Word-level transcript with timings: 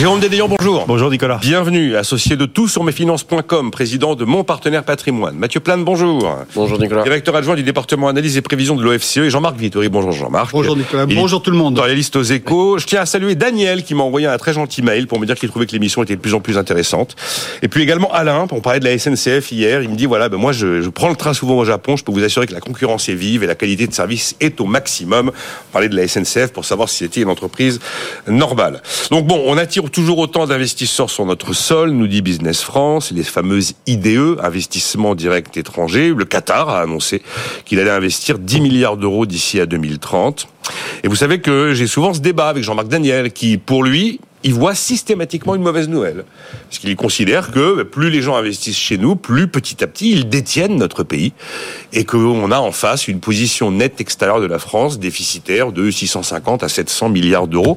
Jérôme 0.00 0.18
Dédéon, 0.20 0.48
bonjour. 0.48 0.86
Bonjour 0.86 1.10
Nicolas. 1.10 1.36
Bienvenue, 1.42 1.94
associé 1.94 2.34
de 2.34 2.46
tout 2.46 2.68
sur 2.68 2.84
mesfinances.com, 2.84 3.70
président 3.70 4.14
de 4.14 4.24
Mon 4.24 4.44
Partenaire 4.44 4.82
Patrimoine. 4.82 5.36
Mathieu 5.36 5.60
Plane, 5.60 5.84
bonjour. 5.84 6.38
Bonjour 6.54 6.78
Nicolas. 6.78 7.02
Directeur 7.02 7.36
adjoint 7.36 7.54
du 7.54 7.62
département 7.62 8.08
analyse 8.08 8.38
et 8.38 8.40
prévision 8.40 8.76
de 8.76 8.82
l'OFCE 8.82 9.18
et 9.18 9.28
Jean-Marc 9.28 9.58
Vittori. 9.58 9.90
Bonjour 9.90 10.12
Jean-Marc. 10.12 10.52
Bonjour 10.52 10.74
Nicolas. 10.74 11.04
Il 11.06 11.14
Bonjour 11.14 11.42
tout 11.42 11.50
le 11.50 11.58
monde. 11.58 11.74
Éditorialiste 11.74 12.16
aux 12.16 12.22
échos. 12.22 12.78
Je 12.78 12.86
tiens 12.86 13.02
à 13.02 13.04
saluer 13.04 13.34
Daniel 13.34 13.84
qui 13.84 13.94
m'a 13.94 14.02
envoyé 14.02 14.26
un 14.26 14.38
très 14.38 14.54
gentil 14.54 14.80
mail 14.80 15.06
pour 15.06 15.20
me 15.20 15.26
dire 15.26 15.34
qu'il 15.34 15.50
trouvait 15.50 15.66
que 15.66 15.72
l'émission 15.72 16.02
était 16.02 16.16
de 16.16 16.20
plus 16.22 16.32
en 16.32 16.40
plus 16.40 16.56
intéressante. 16.56 17.14
Et 17.60 17.68
puis 17.68 17.82
également 17.82 18.10
Alain, 18.10 18.46
pour 18.46 18.62
parler 18.62 18.80
de 18.80 18.86
la 18.86 18.98
SNCF 18.98 19.52
hier. 19.52 19.82
Il 19.82 19.90
me 19.90 19.96
dit 19.96 20.06
voilà, 20.06 20.30
ben 20.30 20.38
moi 20.38 20.52
je, 20.52 20.80
je 20.80 20.88
prends 20.88 21.10
le 21.10 21.16
train 21.16 21.34
souvent 21.34 21.58
au 21.58 21.66
Japon. 21.66 21.98
Je 21.98 22.04
peux 22.04 22.12
vous 22.12 22.24
assurer 22.24 22.46
que 22.46 22.54
la 22.54 22.60
concurrence 22.60 23.10
est 23.10 23.14
vive 23.14 23.44
et 23.44 23.46
la 23.46 23.54
qualité 23.54 23.86
de 23.86 23.92
service 23.92 24.34
est 24.40 24.62
au 24.62 24.64
maximum. 24.64 25.30
Parler 25.72 25.90
de 25.90 25.96
la 25.96 26.08
SNCF 26.08 26.54
pour 26.54 26.64
savoir 26.64 26.88
si 26.88 26.96
c'était 26.96 27.20
une 27.20 27.28
entreprise 27.28 27.80
normale. 28.26 28.80
Donc 29.10 29.26
bon, 29.26 29.42
on 29.44 29.58
attire 29.58 29.89
toujours 29.90 30.18
autant 30.18 30.46
d'investisseurs 30.46 31.10
sur 31.10 31.26
notre 31.26 31.52
sol, 31.52 31.90
nous 31.90 32.06
dit 32.06 32.22
Business 32.22 32.62
France, 32.62 33.10
les 33.12 33.22
fameuses 33.22 33.74
IDE, 33.86 34.38
investissements 34.42 35.14
directs 35.14 35.56
étrangers. 35.56 36.14
Le 36.16 36.24
Qatar 36.24 36.68
a 36.68 36.80
annoncé 36.80 37.22
qu'il 37.64 37.78
allait 37.78 37.90
investir 37.90 38.38
10 38.38 38.60
milliards 38.60 38.96
d'euros 38.96 39.26
d'ici 39.26 39.60
à 39.60 39.66
2030. 39.66 40.48
Et 41.02 41.08
vous 41.08 41.16
savez 41.16 41.40
que 41.40 41.74
j'ai 41.74 41.86
souvent 41.86 42.14
ce 42.14 42.20
débat 42.20 42.48
avec 42.48 42.62
Jean-Marc 42.64 42.88
Daniel, 42.88 43.32
qui, 43.32 43.58
pour 43.58 43.82
lui, 43.82 44.20
il 44.42 44.54
voit 44.54 44.74
systématiquement 44.74 45.54
une 45.54 45.62
mauvaise 45.62 45.88
nouvelle. 45.88 46.24
Parce 46.68 46.78
qu'il 46.78 46.94
considère 46.96 47.50
que 47.50 47.82
plus 47.82 48.10
les 48.10 48.22
gens 48.22 48.36
investissent 48.36 48.78
chez 48.78 48.98
nous, 48.98 49.16
plus 49.16 49.48
petit 49.48 49.82
à 49.84 49.86
petit 49.86 50.12
ils 50.12 50.28
détiennent 50.28 50.76
notre 50.76 51.02
pays. 51.02 51.32
Et 51.92 52.04
qu'on 52.04 52.50
a 52.50 52.58
en 52.58 52.72
face 52.72 53.08
une 53.08 53.20
position 53.20 53.70
nette 53.70 54.00
extérieure 54.00 54.40
de 54.40 54.46
la 54.46 54.58
France, 54.58 54.98
déficitaire 54.98 55.72
de 55.72 55.90
650 55.90 56.62
à 56.62 56.68
700 56.68 57.10
milliards 57.10 57.48
d'euros. 57.48 57.76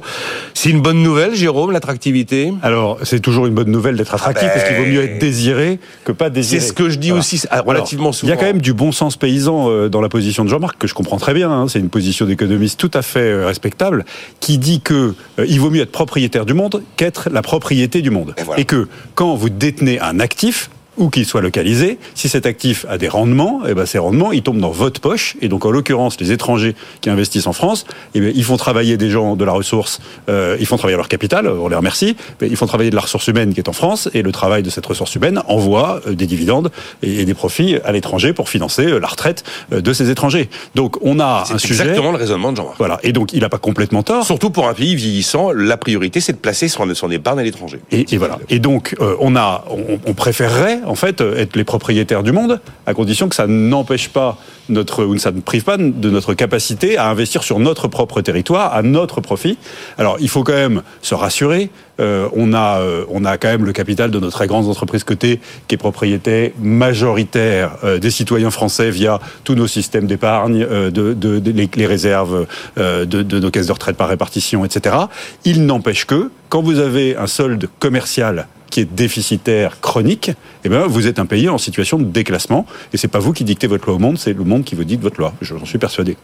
C'est 0.54 0.70
une 0.70 0.80
bonne 0.80 1.02
nouvelle, 1.02 1.34
Jérôme, 1.34 1.72
l'attractivité? 1.72 2.52
Alors, 2.62 2.98
c'est 3.02 3.20
toujours 3.20 3.46
une 3.46 3.54
bonne 3.54 3.70
nouvelle 3.70 3.96
d'être 3.96 4.14
attractif, 4.14 4.48
Ah 4.50 4.54
ben... 4.54 4.60
parce 4.60 4.68
qu'il 4.68 4.78
vaut 4.78 4.90
mieux 4.90 5.02
être 5.02 5.18
désiré 5.18 5.78
que 6.04 6.12
pas 6.12 6.30
désiré. 6.30 6.60
C'est 6.60 6.68
ce 6.68 6.72
que 6.72 6.88
je 6.88 6.98
dis 6.98 7.08
voilà. 7.08 7.20
aussi 7.20 7.42
relativement 7.66 8.04
Alors, 8.04 8.14
souvent. 8.14 8.32
Il 8.32 8.34
y 8.34 8.38
a 8.38 8.40
quand 8.40 8.46
même 8.46 8.60
du 8.60 8.72
bon 8.72 8.92
sens 8.92 9.16
paysan 9.16 9.68
euh, 9.68 9.88
dans 9.88 10.00
la 10.00 10.08
position 10.08 10.44
de 10.44 10.48
Jean-Marc, 10.48 10.78
que 10.78 10.86
je 10.86 10.94
comprends 10.94 11.18
très 11.18 11.34
bien. 11.34 11.50
Hein, 11.50 11.68
c'est 11.68 11.78
une 11.78 11.90
position 11.90 12.26
d'économiste 12.26 12.78
tout 12.78 12.90
à 12.94 13.02
fait 13.02 13.20
euh, 13.20 13.46
respectable, 13.46 14.04
qui 14.40 14.58
dit 14.58 14.80
que 14.80 15.14
euh, 15.38 15.46
il 15.46 15.60
vaut 15.60 15.70
mieux 15.70 15.82
être 15.82 15.92
propriétaire 15.92 16.46
du 16.46 16.53
monde 16.54 16.82
qu'être 16.96 17.28
la 17.30 17.42
propriété 17.42 18.02
du 18.02 18.10
monde. 18.10 18.34
Et, 18.36 18.42
voilà. 18.42 18.60
Et 18.60 18.64
que 18.64 18.88
quand 19.14 19.34
vous 19.34 19.50
détenez 19.50 20.00
un 20.00 20.20
actif, 20.20 20.70
où 20.96 21.10
qu'il 21.10 21.26
soit 21.26 21.40
localisé, 21.40 21.98
si 22.14 22.28
cet 22.28 22.46
actif 22.46 22.86
a 22.88 22.98
des 22.98 23.08
rendements, 23.08 23.62
eh 23.68 23.74
ben 23.74 23.86
ces 23.86 23.98
rendements, 23.98 24.32
ils 24.32 24.42
tombent 24.42 24.60
dans 24.60 24.70
votre 24.70 25.00
poche. 25.00 25.36
Et 25.40 25.48
donc, 25.48 25.64
en 25.66 25.70
l'occurrence, 25.70 26.20
les 26.20 26.32
étrangers 26.32 26.74
qui 27.00 27.10
investissent 27.10 27.46
en 27.46 27.52
France, 27.52 27.84
eh 28.14 28.20
bien, 28.20 28.32
ils 28.34 28.44
font 28.44 28.56
travailler 28.56 28.96
des 28.96 29.10
gens 29.10 29.36
de 29.36 29.44
la 29.44 29.52
ressource, 29.52 30.00
euh, 30.28 30.56
ils 30.60 30.66
font 30.66 30.76
travailler 30.76 30.96
leur 30.96 31.08
capital, 31.08 31.48
on 31.48 31.68
les 31.68 31.76
remercie, 31.76 32.16
mais 32.40 32.48
ils 32.48 32.56
font 32.56 32.66
travailler 32.66 32.90
de 32.90 32.96
la 32.96 33.02
ressource 33.02 33.26
humaine 33.28 33.54
qui 33.54 33.60
est 33.60 33.68
en 33.68 33.72
France, 33.72 34.08
et 34.14 34.22
le 34.22 34.32
travail 34.32 34.62
de 34.62 34.70
cette 34.70 34.86
ressource 34.86 35.14
humaine 35.14 35.42
envoie 35.48 36.00
euh, 36.06 36.14
des 36.14 36.26
dividendes 36.26 36.70
et, 37.02 37.24
des 37.24 37.34
profits 37.34 37.76
à 37.84 37.92
l'étranger 37.92 38.32
pour 38.32 38.48
financer 38.48 38.86
euh, 38.86 38.98
la 38.98 39.08
retraite 39.08 39.44
de 39.70 39.92
ces 39.92 40.10
étrangers. 40.10 40.48
Donc, 40.74 40.96
on 41.02 41.20
a 41.20 41.44
un 41.50 41.58
sujet... 41.58 41.82
exactement 41.82 42.12
le 42.12 42.18
raisonnement 42.18 42.52
de 42.52 42.56
Jean-Marc. 42.56 42.76
Voilà. 42.78 42.98
Et 43.02 43.12
donc, 43.12 43.32
il 43.32 43.40
n'a 43.40 43.48
pas 43.48 43.58
complètement 43.58 44.02
tort. 44.02 44.24
Surtout 44.24 44.50
pour 44.50 44.68
un 44.68 44.74
pays 44.74 44.94
vieillissant, 44.94 45.50
la 45.52 45.76
priorité, 45.76 46.20
c'est 46.20 46.32
de 46.32 46.38
placer 46.38 46.68
son, 46.68 46.92
son 46.94 47.10
épargne 47.10 47.38
à 47.38 47.42
l'étranger. 47.42 47.80
Et, 47.90 48.14
et, 48.14 48.18
voilà. 48.18 48.38
Et 48.48 48.58
donc, 48.58 48.94
euh, 49.00 49.16
on 49.20 49.36
a, 49.36 49.64
on, 49.70 49.98
on 50.06 50.14
préférerait, 50.14 50.80
en 50.86 50.94
fait, 50.94 51.20
être 51.20 51.56
les 51.56 51.64
propriétaires 51.64 52.22
du 52.22 52.32
monde, 52.32 52.60
à 52.86 52.94
condition 52.94 53.28
que 53.28 53.34
ça 53.34 53.46
n'empêche 53.46 54.08
pas 54.08 54.38
notre, 54.68 55.04
ou 55.04 55.16
ça 55.18 55.30
ne 55.32 55.40
prive 55.40 55.64
pas 55.64 55.76
de 55.76 56.10
notre 56.10 56.34
capacité 56.34 56.96
à 56.96 57.08
investir 57.08 57.42
sur 57.42 57.58
notre 57.58 57.88
propre 57.88 58.20
territoire, 58.20 58.74
à 58.74 58.82
notre 58.82 59.20
profit. 59.20 59.58
Alors, 59.98 60.16
il 60.20 60.28
faut 60.28 60.42
quand 60.42 60.52
même 60.52 60.82
se 61.02 61.14
rassurer. 61.14 61.70
Euh, 62.00 62.28
on 62.34 62.54
a, 62.54 62.80
euh, 62.80 63.04
on 63.08 63.24
a 63.24 63.36
quand 63.38 63.48
même 63.48 63.64
le 63.64 63.72
capital 63.72 64.10
de 64.10 64.18
notre 64.18 64.36
très 64.36 64.46
grande 64.48 64.66
entreprise 64.66 65.04
cotée 65.04 65.40
qui 65.68 65.76
est 65.76 65.78
propriété 65.78 66.52
majoritaire 66.60 67.76
euh, 67.84 67.98
des 67.98 68.10
citoyens 68.10 68.50
français 68.50 68.90
via 68.90 69.20
tous 69.44 69.54
nos 69.54 69.66
systèmes 69.66 70.06
d'épargne, 70.06 70.66
euh, 70.68 70.90
de, 70.90 71.42
les, 71.76 71.86
réserves 71.86 72.46
euh, 72.78 73.04
de 73.04 73.38
nos 73.38 73.50
caisses 73.50 73.66
de 73.66 73.72
retraite 73.72 73.96
par 73.96 74.08
répartition, 74.08 74.64
etc. 74.64 74.96
Il 75.44 75.66
n'empêche 75.66 76.06
que 76.06 76.30
quand 76.48 76.62
vous 76.62 76.78
avez 76.78 77.16
un 77.16 77.26
solde 77.26 77.68
commercial 77.78 78.46
qui 78.74 78.80
est 78.80 78.92
déficitaire 78.92 79.80
chronique, 79.80 80.32
eh 80.64 80.68
bien, 80.68 80.84
vous 80.88 81.06
êtes 81.06 81.20
un 81.20 81.26
pays 81.26 81.48
en 81.48 81.58
situation 81.58 81.96
de 81.96 82.02
déclassement. 82.02 82.66
Et 82.92 82.96
c'est 82.96 83.06
pas 83.06 83.20
vous 83.20 83.32
qui 83.32 83.44
dictez 83.44 83.68
votre 83.68 83.86
loi 83.86 83.94
au 83.94 83.98
monde, 84.00 84.18
c'est 84.18 84.32
le 84.32 84.42
monde 84.42 84.64
qui 84.64 84.74
vous 84.74 84.82
dicte 84.82 85.00
votre 85.00 85.20
loi. 85.20 85.32
J'en 85.42 85.64
suis 85.64 85.78
persuadé. 85.78 86.16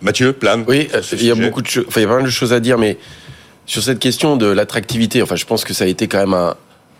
Mathieu, 0.00 0.32
plane. 0.32 0.64
Oui, 0.66 0.88
il 1.12 1.26
y 1.26 1.30
a 1.30 1.34
beaucoup 1.34 1.60
de 1.60 1.66
choses, 1.66 1.84
enfin, 1.86 2.00
il 2.00 2.04
y 2.04 2.06
a 2.06 2.08
pas 2.08 2.16
mal 2.16 2.24
de 2.24 2.30
choses 2.30 2.54
à 2.54 2.60
dire, 2.60 2.78
mais 2.78 2.96
sur 3.66 3.82
cette 3.82 3.98
question 3.98 4.38
de 4.38 4.46
l'attractivité, 4.46 5.20
enfin, 5.20 5.36
je 5.36 5.44
pense 5.44 5.62
que 5.62 5.74
ça 5.74 5.84
a 5.84 5.88
été 5.88 6.08
quand 6.08 6.20
même 6.20 6.32
un, 6.32 6.54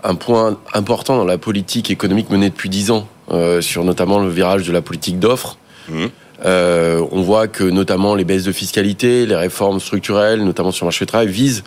un 0.04 0.14
point 0.16 0.58
important 0.74 1.16
dans 1.16 1.24
la 1.24 1.38
politique 1.38 1.90
économique 1.90 2.28
menée 2.28 2.50
depuis 2.50 2.68
dix 2.68 2.90
ans, 2.90 3.08
euh, 3.30 3.62
sur 3.62 3.84
notamment 3.84 4.18
le 4.18 4.28
virage 4.28 4.66
de 4.66 4.72
la 4.72 4.82
politique 4.82 5.18
d'offres. 5.18 5.56
Mmh. 5.88 6.06
Euh, 6.44 7.02
on 7.10 7.22
voit 7.22 7.48
que 7.48 7.64
notamment 7.64 8.14
les 8.14 8.24
baisses 8.24 8.44
de 8.44 8.52
fiscalité, 8.52 9.24
les 9.24 9.36
réformes 9.36 9.80
structurelles, 9.80 10.44
notamment 10.44 10.72
sur 10.72 10.84
le 10.84 10.88
marché 10.88 11.06
du 11.06 11.08
travail, 11.08 11.28
visent 11.28 11.64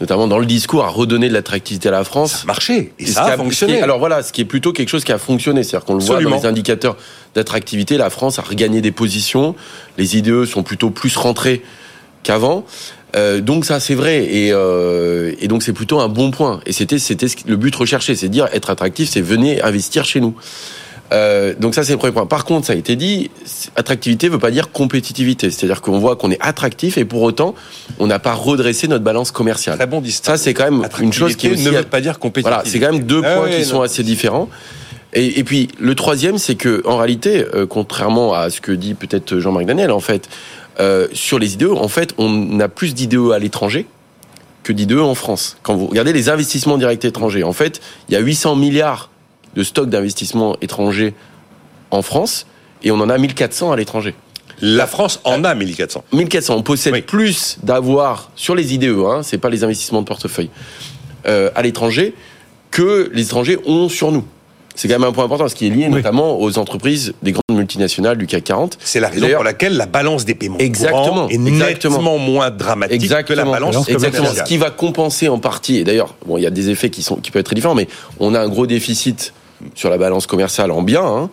notamment 0.00 0.26
dans 0.26 0.38
le 0.38 0.46
discours, 0.46 0.84
à 0.84 0.88
redonner 0.88 1.28
de 1.28 1.34
l'attractivité 1.34 1.88
à 1.88 1.92
la 1.92 2.04
France. 2.04 2.32
Ça 2.32 2.38
a 2.42 2.46
marché 2.46 2.92
et, 2.98 3.04
et 3.04 3.06
ça 3.06 3.24
a, 3.24 3.32
a 3.32 3.36
fonctionné. 3.36 3.74
Est, 3.74 3.82
alors 3.82 3.98
voilà, 3.98 4.22
ce 4.22 4.32
qui 4.32 4.40
est 4.40 4.46
plutôt 4.46 4.72
quelque 4.72 4.88
chose 4.88 5.04
qui 5.04 5.12
a 5.12 5.18
fonctionné, 5.18 5.62
c'est-à-dire 5.62 5.84
qu'on 5.84 5.94
le 5.94 6.00
Absolument. 6.02 6.30
voit 6.30 6.38
dans 6.38 6.42
les 6.42 6.48
indicateurs 6.48 6.96
d'attractivité, 7.34 7.96
la 7.96 8.10
France 8.10 8.38
a 8.38 8.42
regagné 8.42 8.80
des 8.80 8.92
positions, 8.92 9.54
les 9.98 10.16
IDE 10.16 10.44
sont 10.44 10.62
plutôt 10.62 10.90
plus 10.90 11.16
rentrés 11.16 11.62
qu'avant. 12.22 12.64
Euh, 13.14 13.42
donc 13.42 13.66
ça 13.66 13.78
c'est 13.78 13.94
vrai 13.94 14.24
et, 14.24 14.52
euh, 14.52 15.34
et 15.38 15.46
donc 15.46 15.62
c'est 15.62 15.74
plutôt 15.74 16.00
un 16.00 16.08
bon 16.08 16.30
point 16.30 16.60
et 16.64 16.72
c'était 16.72 16.98
c'était 16.98 17.26
le 17.46 17.56
but 17.56 17.74
recherché 17.76 18.16
c'est 18.16 18.30
dire 18.30 18.48
être 18.54 18.70
attractif 18.70 19.10
c'est 19.10 19.20
venez 19.20 19.60
investir 19.60 20.06
chez 20.06 20.18
nous 20.18 20.34
euh, 21.12 21.54
donc 21.58 21.74
ça 21.74 21.84
c'est 21.84 21.92
le 21.92 21.98
premier 21.98 22.12
point. 22.12 22.26
Par 22.26 22.44
contre, 22.44 22.66
ça 22.66 22.72
a 22.72 22.76
été 22.76 22.96
dit, 22.96 23.30
attractivité 23.76 24.28
veut 24.28 24.38
pas 24.38 24.50
dire 24.50 24.72
compétitivité. 24.72 25.50
C'est-à-dire 25.50 25.82
qu'on 25.82 25.98
voit 25.98 26.16
qu'on 26.16 26.30
est 26.30 26.40
attractif 26.40 26.98
et 26.98 27.04
pour 27.04 27.22
autant 27.22 27.54
on 27.98 28.06
n'a 28.06 28.18
pas 28.18 28.32
redressé 28.32 28.88
notre 28.88 29.04
balance 29.04 29.30
commerciale. 29.30 29.76
Très 29.76 29.86
bon 29.86 30.02
Ça 30.06 30.36
c'est 30.36 30.54
quand 30.54 30.70
même 30.70 30.88
une 31.00 31.12
chose 31.12 31.36
qui 31.36 31.48
est 31.48 31.52
aussi 31.52 31.64
ne 31.64 31.70
veut 31.70 31.82
pas 31.82 32.00
dire 32.00 32.18
compétitivité. 32.18 32.48
Voilà, 32.48 32.68
c'est 32.68 32.80
quand 32.80 32.92
même 32.92 33.04
deux 33.04 33.20
points 33.20 33.30
ah 33.36 33.42
ouais, 33.42 33.50
qui 33.50 33.62
non. 33.62 33.68
sont 33.68 33.82
assez 33.82 34.02
différents. 34.02 34.48
Et, 35.14 35.38
et, 35.38 35.44
puis 35.44 35.68
le 35.78 35.94
troisième, 35.94 36.38
c'est 36.38 36.54
que 36.54 36.82
en 36.86 36.96
réalité, 36.96 37.44
euh, 37.54 37.66
contrairement 37.66 38.32
à 38.32 38.48
ce 38.48 38.62
que 38.62 38.72
dit 38.72 38.94
peut-être 38.94 39.38
Jean-Marc 39.38 39.66
Daniel, 39.66 39.90
en 39.90 40.00
fait, 40.00 40.26
euh, 40.80 41.06
sur 41.12 41.38
les 41.38 41.54
IDE, 41.54 41.64
en 41.64 41.88
fait, 41.88 42.14
on 42.16 42.58
a 42.60 42.68
plus 42.68 42.94
d'IDE 42.94 43.30
à 43.34 43.38
l'étranger 43.38 43.86
que 44.62 44.72
d'IDE 44.72 44.98
en 44.98 45.14
France. 45.14 45.58
Quand 45.62 45.74
vous 45.74 45.86
regardez 45.86 46.14
les 46.14 46.30
investissements 46.30 46.78
directs 46.78 47.04
étrangers, 47.04 47.42
en 47.42 47.52
fait, 47.52 47.82
il 48.08 48.14
y 48.14 48.16
a 48.16 48.20
800 48.20 48.56
milliards 48.56 49.10
de 49.54 49.62
stock 49.62 49.88
d'investissement 49.88 50.56
étrangers 50.60 51.14
en 51.90 52.02
France 52.02 52.46
et 52.82 52.90
on 52.90 53.00
en 53.00 53.08
a 53.08 53.18
1400 53.18 53.72
à 53.72 53.76
l'étranger. 53.76 54.14
La 54.60 54.86
France 54.86 55.20
en 55.24 55.44
a 55.44 55.54
1400. 55.54 56.04
1400. 56.12 56.54
On 56.56 56.62
possède 56.62 56.92
oui. 56.92 57.02
plus 57.02 57.58
d'avoir 57.62 58.30
sur 58.36 58.54
les 58.54 58.74
IDE, 58.74 58.96
hein, 59.04 59.20
c'est 59.22 59.38
pas 59.38 59.50
les 59.50 59.64
investissements 59.64 60.02
de 60.02 60.06
portefeuille, 60.06 60.50
euh, 61.26 61.50
à 61.54 61.62
l'étranger 61.62 62.14
que 62.70 63.10
les 63.12 63.22
étrangers 63.22 63.58
ont 63.66 63.88
sur 63.88 64.12
nous. 64.12 64.24
C'est 64.74 64.88
quand 64.88 64.98
même 64.98 65.08
un 65.08 65.12
point 65.12 65.24
important, 65.24 65.48
ce 65.48 65.54
qui 65.54 65.66
est 65.66 65.70
lié 65.70 65.84
oui. 65.84 65.90
notamment 65.90 66.40
aux 66.40 66.58
entreprises 66.58 67.12
des 67.22 67.32
grandes 67.32 67.58
multinationales 67.58 68.16
du 68.16 68.26
CAC 68.26 68.44
40. 68.44 68.78
C'est 68.80 69.00
la 69.00 69.08
raison 69.08 69.28
pour 69.28 69.44
laquelle 69.44 69.76
la 69.76 69.84
balance 69.84 70.24
des 70.24 70.34
paiements 70.34 70.58
exactement, 70.58 71.28
est 71.28 71.34
exactement. 71.34 71.96
nettement 71.96 72.18
moins 72.18 72.50
dramatique 72.50 73.02
exactement. 73.02 73.42
que 73.42 73.46
la 73.46 73.52
balance 73.52 73.88
exactement. 73.88 74.28
Ce 74.32 74.42
qui 74.44 74.56
va 74.56 74.70
compenser 74.70 75.28
en 75.28 75.38
partie, 75.38 75.78
et 75.78 75.84
d'ailleurs, 75.84 76.14
bon, 76.24 76.38
il 76.38 76.42
y 76.42 76.46
a 76.46 76.50
des 76.50 76.70
effets 76.70 76.88
qui 76.88 77.02
sont 77.02 77.16
qui 77.16 77.30
peuvent 77.30 77.40
être 77.40 77.46
très 77.46 77.54
différents, 77.54 77.74
mais 77.74 77.88
on 78.18 78.34
a 78.34 78.40
un 78.40 78.48
gros 78.48 78.66
déficit 78.66 79.34
sur 79.74 79.90
la 79.90 79.98
balance 79.98 80.26
commerciale 80.26 80.70
en 80.70 80.82
biens, 80.82 81.04
hein, 81.04 81.30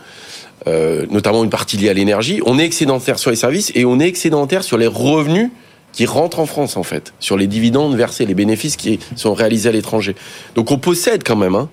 euh, 0.68 1.06
notamment 1.10 1.44
une 1.44 1.50
partie 1.50 1.78
liée 1.78 1.90
à 1.90 1.94
l'énergie. 1.94 2.42
On 2.46 2.60
est 2.60 2.66
excédentaire 2.66 3.20
sur 3.20 3.30
les 3.30 3.36
services 3.36 3.72
et 3.76 3.86
on 3.86 4.00
est 4.00 4.08
excédentaire 4.08 4.64
sur 4.64 4.78
les 4.78 4.88
revenus 4.88 5.50
qui 5.92 6.06
rentrent 6.06 6.40
en 6.40 6.46
France 6.46 6.78
en 6.78 6.84
fait, 6.84 7.14
sur 7.20 7.38
les 7.38 7.48
dividendes 7.48 7.96
versés, 7.96 8.26
les 8.26 8.36
bénéfices 8.36 8.76
qui 8.76 9.00
sont 9.16 9.34
réalisés 9.34 9.70
à 9.70 9.72
l'étranger. 9.72 10.16
Donc 10.56 10.72
on 10.72 10.78
possède 10.78 11.24
quand 11.24 11.36
même 11.36 11.56
hein, 11.56 11.70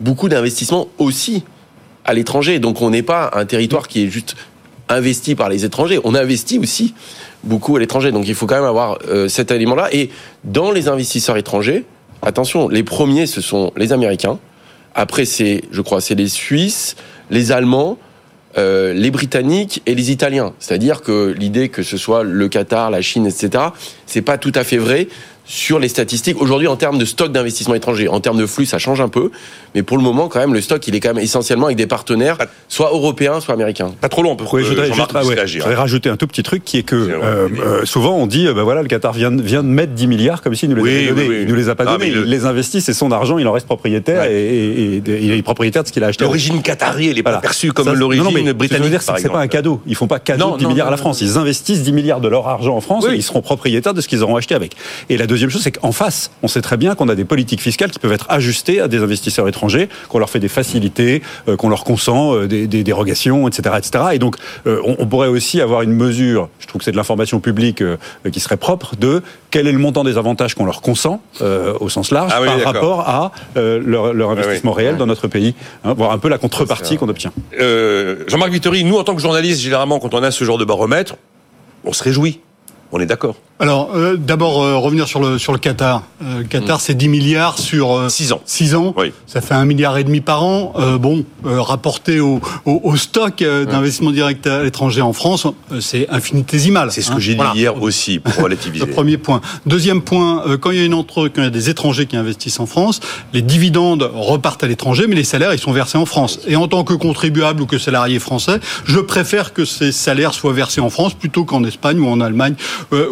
beaucoup 0.00 0.28
d'investissements 0.28 0.88
aussi 0.98 1.44
à 2.04 2.14
l'étranger. 2.14 2.58
Donc 2.58 2.80
on 2.80 2.90
n'est 2.90 3.02
pas 3.02 3.30
un 3.34 3.44
territoire 3.44 3.88
qui 3.88 4.04
est 4.04 4.08
juste 4.08 4.36
investi 4.88 5.34
par 5.34 5.48
les 5.48 5.64
étrangers. 5.64 6.00
On 6.04 6.14
investit 6.14 6.58
aussi 6.58 6.94
beaucoup 7.44 7.76
à 7.76 7.80
l'étranger. 7.80 8.10
Donc 8.10 8.26
il 8.26 8.34
faut 8.34 8.46
quand 8.46 8.56
même 8.56 8.64
avoir 8.64 8.98
euh, 9.08 9.28
cet 9.28 9.50
élément-là. 9.50 9.88
Et 9.92 10.10
dans 10.44 10.70
les 10.70 10.88
investisseurs 10.88 11.36
étrangers, 11.36 11.84
attention, 12.22 12.68
les 12.68 12.82
premiers, 12.82 13.26
ce 13.26 13.40
sont 13.40 13.72
les 13.76 13.92
Américains. 13.92 14.38
Après, 15.00 15.26
c'est, 15.26 15.62
je 15.70 15.80
crois, 15.80 16.00
c'est 16.00 16.16
les 16.16 16.26
Suisses, 16.26 16.96
les 17.30 17.52
Allemands, 17.52 17.98
euh, 18.58 18.92
les 18.92 19.12
Britanniques 19.12 19.80
et 19.86 19.94
les 19.94 20.10
Italiens. 20.10 20.54
C'est-à-dire 20.58 21.02
que 21.02 21.32
l'idée 21.38 21.68
que 21.68 21.84
ce 21.84 21.96
soit 21.96 22.24
le 22.24 22.48
Qatar, 22.48 22.90
la 22.90 23.00
Chine, 23.00 23.24
etc., 23.24 23.66
c'est 24.06 24.22
pas 24.22 24.38
tout 24.38 24.50
à 24.56 24.64
fait 24.64 24.76
vrai 24.76 25.06
sur 25.48 25.78
les 25.78 25.88
statistiques. 25.88 26.40
Aujourd'hui, 26.40 26.68
en 26.68 26.76
termes 26.76 26.98
de 26.98 27.04
stock 27.06 27.32
d'investissement 27.32 27.74
étranger, 27.74 28.06
en 28.06 28.20
termes 28.20 28.36
de 28.36 28.46
flux, 28.46 28.66
ça 28.66 28.78
change 28.78 29.00
un 29.00 29.08
peu. 29.08 29.30
Mais 29.74 29.82
pour 29.82 29.96
le 29.96 30.02
moment, 30.02 30.28
quand 30.28 30.38
même, 30.38 30.52
le 30.52 30.60
stock, 30.60 30.86
il 30.86 30.94
est 30.94 31.00
quand 31.00 31.14
même 31.14 31.24
essentiellement 31.24 31.66
avec 31.66 31.78
des 31.78 31.86
partenaires, 31.86 32.36
soit 32.68 32.90
européens, 32.90 33.40
soit 33.40 33.54
américains. 33.54 33.92
Pas 34.00 34.10
trop 34.10 34.22
long, 34.22 34.36
pour 34.36 34.52
oui, 34.52 34.62
je 34.62 34.68
voudrais, 34.68 34.92
juste, 34.92 35.10
ah 35.14 35.24
ouais, 35.24 35.46
je 35.46 35.58
voudrais 35.58 35.74
rajouter 35.74 36.10
un 36.10 36.16
tout 36.16 36.26
petit 36.26 36.42
truc 36.42 36.64
qui 36.64 36.78
est 36.78 36.82
que 36.82 36.96
euh, 36.96 37.48
euh, 37.58 37.84
souvent 37.86 38.16
on 38.16 38.26
dit, 38.26 38.46
ben 38.46 38.62
voilà, 38.62 38.82
le 38.82 38.88
Qatar 38.88 39.14
vient, 39.14 39.30
vient 39.30 39.62
de 39.62 39.68
mettre 39.68 39.94
10 39.94 40.06
milliards 40.06 40.42
comme 40.42 40.54
s'il 40.54 40.68
nous 40.68 40.76
les 40.76 40.82
oui, 40.82 41.06
a 41.06 41.08
donnés. 41.08 41.22
Oui, 41.22 41.28
oui. 41.28 41.38
Il 41.42 41.48
nous 41.48 41.54
les 41.54 41.68
a 41.70 41.74
pas 41.74 41.84
ah, 41.86 41.92
donnés. 41.92 42.10
Le... 42.10 42.24
Il 42.24 42.30
les 42.30 42.44
investit, 42.44 42.82
c'est 42.82 42.92
son 42.92 43.10
argent, 43.10 43.38
il 43.38 43.48
en 43.48 43.52
reste 43.52 43.66
propriétaire 43.66 44.22
ouais. 44.22 44.32
et, 44.32 44.96
et, 44.96 44.96
et, 44.96 45.22
il 45.22 45.32
est 45.32 45.42
propriétaire 45.42 45.82
de 45.82 45.88
ce 45.88 45.92
qu'il 45.92 46.04
a 46.04 46.08
acheté. 46.08 46.24
L'origine 46.24 46.60
qatari, 46.60 47.08
elle 47.08 47.18
est 47.18 47.22
pas 47.22 47.30
voilà. 47.30 47.40
perçue 47.40 47.72
comme 47.72 47.92
l'origine 47.94 48.52
britannique. 48.52 48.58
Ce 48.62 48.68
que 48.68 48.76
je 48.76 48.82
veux 48.82 48.90
dire, 48.90 49.02
c'est 49.02 49.14
que 49.14 49.20
c'est 49.20 49.28
pas 49.28 49.40
un 49.40 49.48
cadeau. 49.48 49.80
Ils 49.86 49.94
font 49.94 50.08
pas 50.08 50.18
cadeau 50.18 50.52
de 50.52 50.58
10 50.58 50.66
milliards 50.66 50.88
à 50.88 50.90
la 50.90 50.98
France. 50.98 51.22
Ils 51.22 51.38
investissent 51.38 51.82
10 51.82 51.92
milliards 51.92 52.20
de 52.20 52.28
leur 52.28 52.48
argent 52.48 52.76
en 52.76 52.80
France 52.82 53.06
et 53.10 53.14
ils 53.14 53.22
seront 53.22 53.40
propriétaires 53.40 53.94
de 53.94 54.00
ce 54.02 54.08
qu'ils 54.08 54.22
auront 54.22 54.36
acheté 54.36 54.54
avec. 54.54 54.76
Et 55.08 55.16
la 55.16 55.26
deuxième 55.38 55.50
chose, 55.50 55.62
c'est 55.62 55.72
qu'en 55.72 55.92
face, 55.92 56.30
on 56.42 56.48
sait 56.48 56.62
très 56.62 56.76
bien 56.76 56.94
qu'on 56.94 57.08
a 57.08 57.14
des 57.14 57.24
politiques 57.24 57.60
fiscales 57.60 57.90
qui 57.90 57.98
peuvent 57.98 58.12
être 58.12 58.26
ajustées 58.28 58.80
à 58.80 58.88
des 58.88 58.98
investisseurs 58.98 59.46
étrangers, 59.46 59.88
qu'on 60.08 60.18
leur 60.18 60.30
fait 60.30 60.40
des 60.40 60.48
facilités, 60.48 61.22
euh, 61.48 61.56
qu'on 61.56 61.68
leur 61.68 61.84
consent 61.84 62.34
euh, 62.34 62.48
des, 62.48 62.66
des, 62.66 62.82
dérogations, 62.82 63.46
etc., 63.46 63.76
etc. 63.78 64.04
Et 64.14 64.18
donc, 64.18 64.36
euh, 64.66 64.80
on, 64.84 64.96
on, 64.98 65.06
pourrait 65.06 65.28
aussi 65.28 65.60
avoir 65.60 65.82
une 65.82 65.92
mesure, 65.92 66.48
je 66.58 66.66
trouve 66.66 66.80
que 66.80 66.84
c'est 66.84 66.90
de 66.90 66.96
l'information 66.96 67.38
publique 67.40 67.82
qui 68.32 68.40
serait 68.40 68.56
propre, 68.56 68.96
de 68.96 69.22
quel 69.50 69.68
est 69.68 69.72
le 69.72 69.78
montant 69.78 70.04
des 70.04 70.18
avantages 70.18 70.54
qu'on 70.54 70.64
leur 70.64 70.80
consent 70.80 71.20
au 71.40 71.88
sens 71.88 72.10
large 72.10 72.32
ah 72.34 72.40
oui, 72.42 72.48
par 72.48 72.72
rapport 72.72 73.00
à 73.00 73.32
leur, 73.54 74.12
leur, 74.12 74.30
investissement 74.30 74.72
ah 74.72 74.78
oui. 74.78 74.84
réel 74.84 74.96
dans 74.96 75.06
notre 75.06 75.28
pays, 75.28 75.54
hein, 75.84 75.94
voir 75.94 76.10
un 76.12 76.18
peu 76.18 76.28
la 76.28 76.38
contrepartie 76.38 76.96
qu'on 76.96 77.08
obtient. 77.08 77.32
Jean-Marc 77.58 78.50
Vittori, 78.50 78.84
nous 78.84 78.96
en 78.96 79.04
tant 79.04 79.14
que 79.14 79.22
journalistes, 79.22 79.60
généralement, 79.60 79.98
quand 79.98 80.14
on 80.14 80.22
a 80.22 80.30
ce 80.30 80.44
genre 80.44 80.58
de 80.58 80.64
baromètre, 80.64 81.16
on 81.84 81.92
se 81.92 82.02
réjouit. 82.02 82.40
On 82.92 83.00
est 83.00 83.06
d'accord. 83.06 83.36
Alors, 83.60 83.90
euh, 83.94 84.16
d'abord, 84.16 84.62
euh, 84.62 84.76
revenir 84.76 85.08
sur 85.08 85.20
le, 85.20 85.36
sur 85.36 85.52
le 85.52 85.58
Qatar. 85.58 86.04
Euh, 86.22 86.38
le 86.38 86.44
Qatar, 86.44 86.76
mmh. 86.76 86.80
c'est 86.80 86.94
10 86.94 87.08
milliards 87.08 87.58
sur 87.58 88.08
6 88.08 88.32
ans. 88.32 88.40
6 88.46 88.74
ans. 88.76 88.94
Oui. 88.96 89.12
Ça 89.26 89.40
fait 89.40 89.54
un 89.54 89.64
milliard 89.64 89.98
et 89.98 90.04
demi 90.04 90.20
par 90.20 90.44
an. 90.44 90.74
bon, 91.00 91.24
rapporté 91.44 92.20
au, 92.20 92.40
au, 92.64 92.80
au 92.84 92.96
stock 92.96 93.42
d'investissement 93.42 94.12
direct 94.12 94.46
à 94.46 94.62
l'étranger 94.62 95.02
en 95.02 95.12
France, 95.12 95.46
c'est 95.80 96.08
infinitésimal. 96.08 96.92
C'est 96.92 97.02
ce 97.02 97.10
que 97.10 97.16
hein, 97.16 97.20
j'ai 97.20 97.34
dit 97.34 97.42
hier 97.54 97.82
aussi, 97.82 98.20
pour 98.20 98.34
relativiser. 98.44 98.86
le 98.86 98.92
premier 98.92 99.18
point. 99.18 99.40
Deuxième 99.66 100.02
point, 100.02 100.44
quand 100.60 100.70
il 100.70 100.78
y 100.78 100.80
a 100.80 100.84
une 100.84 100.94
entre, 100.94 101.28
quand 101.28 101.42
il 101.42 101.44
y 101.44 101.48
a 101.48 101.50
des 101.50 101.68
étrangers 101.68 102.06
qui 102.06 102.16
investissent 102.16 102.60
en 102.60 102.66
France, 102.66 103.00
les 103.32 103.42
dividendes 103.42 104.08
repartent 104.14 104.62
à 104.62 104.68
l'étranger, 104.68 105.06
mais 105.08 105.16
les 105.16 105.24
salaires, 105.24 105.52
ils 105.52 105.58
sont 105.58 105.72
versés 105.72 105.98
en 105.98 106.06
France. 106.06 106.40
Et 106.46 106.56
en 106.56 106.68
tant 106.68 106.84
que 106.84 106.94
contribuable 106.94 107.62
ou 107.62 107.66
que 107.66 107.78
salarié 107.78 108.18
français, 108.20 108.60
je 108.84 109.00
préfère 109.00 109.52
que 109.52 109.64
ces 109.64 109.90
salaires 109.92 110.32
soient 110.32 110.52
versés 110.52 110.80
en 110.80 110.90
France 110.90 111.14
plutôt 111.14 111.44
qu'en 111.44 111.64
Espagne 111.64 111.98
ou 111.98 112.08
en 112.08 112.20
Allemagne 112.20 112.54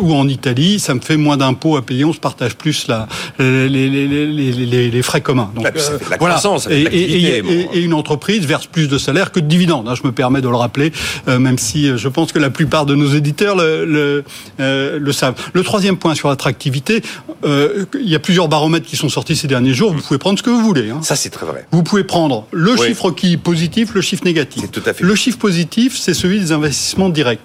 ou 0.01 0.15
en 0.15 0.29
Italie, 0.29 0.79
ça 0.79 0.95
me 0.95 1.01
fait 1.01 1.17
moins 1.17 1.37
d'impôts 1.37 1.77
à 1.77 1.83
payer, 1.83 2.05
on 2.05 2.13
se 2.13 2.21
partage 2.21 2.57
plus 2.57 2.89
la, 2.89 3.09
les, 3.39 3.69
les, 3.69 4.07
les, 4.07 4.91
les 4.91 5.03
frais 5.03 5.21
communs. 5.21 5.51
Donc, 5.55 5.67
euh, 5.67 5.99
la 6.11 6.17
voilà. 6.19 6.41
et, 6.71 6.83
et, 6.83 7.43
et, 7.75 7.81
une 7.81 7.95
entreprise 7.95 8.45
verse 8.47 8.67
plus 8.67 8.89
de 8.89 8.99
salaires 8.99 9.33
que 9.33 9.41
de 9.41 9.47
dividendes. 9.47 9.89
Hein, 9.89 9.95
je 9.95 10.07
me 10.07 10.13
permets 10.13 10.41
de 10.41 10.49
le 10.49 10.57
rappeler, 10.57 10.93
euh, 11.29 11.39
même 11.39 11.59
si 11.59 11.97
je 11.97 12.09
pense 12.09 12.33
que 12.33 12.39
la 12.39 12.51
plupart 12.51 12.87
de 12.87 12.95
nos 12.95 13.09
éditeurs 13.15 13.57
le, 13.57 13.85
le, 13.85 14.25
euh, 14.61 14.99
le 15.01 15.13
savent. 15.13 15.35
Le 15.53 15.63
troisième 15.63 15.97
point 15.97 16.15
sur 16.15 16.29
l'attractivité, 16.29 17.03
euh, 17.45 17.85
il 18.01 18.09
y 18.09 18.15
a 18.15 18.19
plusieurs 18.19 18.49
baromètres 18.49 18.87
qui 18.87 18.97
sont 18.97 19.09
sortis 19.09 19.37
ces 19.37 19.49
derniers 19.49 19.75
jours. 19.75 19.93
Vous 19.93 20.01
pouvez 20.01 20.19
prendre 20.19 20.39
ce 20.39 20.43
que 20.43 20.51
vous 20.51 20.63
voulez. 20.63 20.91
Hein. 20.91 21.01
Ça, 21.03 21.17
c'est 21.17 21.31
très 21.31 21.47
vrai. 21.47 21.67
Vous 21.73 21.83
pouvez 21.83 22.05
prendre 22.05 22.47
le 22.53 22.73
oui. 22.73 22.89
chiffre 22.89 23.11
qui 23.11 23.35
est 23.35 23.37
positif, 23.37 23.95
le 23.95 24.01
chiffre 24.01 24.25
négatif. 24.25 24.63
C'est 24.63 24.73
tout 24.73 24.89
à 24.89 24.93
fait. 24.93 25.05
Le 25.05 25.15
chiffre 25.15 25.39
positif, 25.39 25.97
c'est 25.97 26.15
celui 26.15 26.41
des 26.41 26.53
investissements 26.53 27.09
directs. 27.09 27.41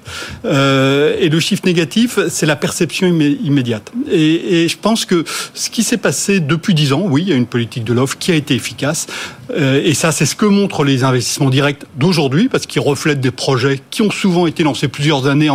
et 0.45 1.29
le 1.29 1.39
chiffre 1.39 1.63
négatif, 1.65 2.11
c'est 2.30 2.46
la 2.46 2.56
perception 2.56 3.08
immédiate. 3.08 3.92
Et, 4.10 4.68
je 4.68 4.78
pense 4.78 5.06
que 5.06 5.24
ce 5.54 5.69
qui 5.69 5.84
s'est 5.84 5.98
passé 5.98 6.40
depuis 6.40 6.74
dix 6.74 6.94
ans, 6.94 7.04
oui, 7.06 7.24
il 7.24 7.30
y 7.30 7.34
a 7.34 7.36
une 7.36 7.46
politique 7.46 7.84
de 7.84 7.94
l'offre 7.94 8.18
qui 8.18 8.31
a 8.31 8.36
été 8.36 8.54
efficace. 8.54 9.08
Euh, 9.56 9.81
et 9.84 9.94
ça, 9.94 10.12
c'est 10.12 10.25
ce 10.25 10.36
que 10.36 10.46
montrent 10.46 10.84
les 10.84 11.04
investissements 11.04 11.50
directs 11.50 11.84
d'aujourd'hui, 11.96 12.50
parce 12.50 12.66
qu'ils 12.66 12.81
reflètent 12.81 13.19
des 13.19 13.31
projets 13.31 13.80
qui 13.90 14.02
ont 14.02 14.12
souvent 14.12 14.48
été 14.48 14.63
lancés 14.63 14.88
plusieurs 14.88 15.28
années, 15.28 15.50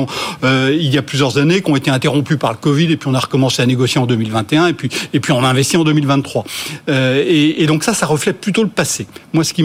euh, 0.44 0.76
il 0.79 0.93
y 0.93 0.99
a 0.99 1.03
plusieurs 1.03 1.38
années, 1.38 1.62
qui 1.62 1.70
ont 1.70 1.76
été 1.76 1.91
interrompus 1.91 2.38
par 2.38 2.53
le 2.53 2.59
Covid, 2.59 2.93
et 2.93 2.97
puis 2.97 3.09
on 3.09 3.14
a 3.14 3.19
recommencé 3.19 3.62
à 3.62 3.67
négocier 3.67 4.00
en 4.00 4.06
2021, 4.06 4.69
et 4.69 4.73
puis, 4.73 4.91
et 5.12 5.20
puis 5.20 5.32
on 5.32 5.43
a 5.44 5.49
investi 5.49 5.76
en 5.76 5.85
2023. 5.85 6.44
Euh, 6.88 7.25
et, 7.26 7.67
donc 7.67 7.85
ça, 7.85 7.94
ça 7.94 8.06
reflète 8.06 8.41
plutôt 8.41 8.62
le 8.62 8.69
passé. 8.69 9.06
Moi, 9.32 9.44
ce 9.44 9.52
qui 9.52 9.62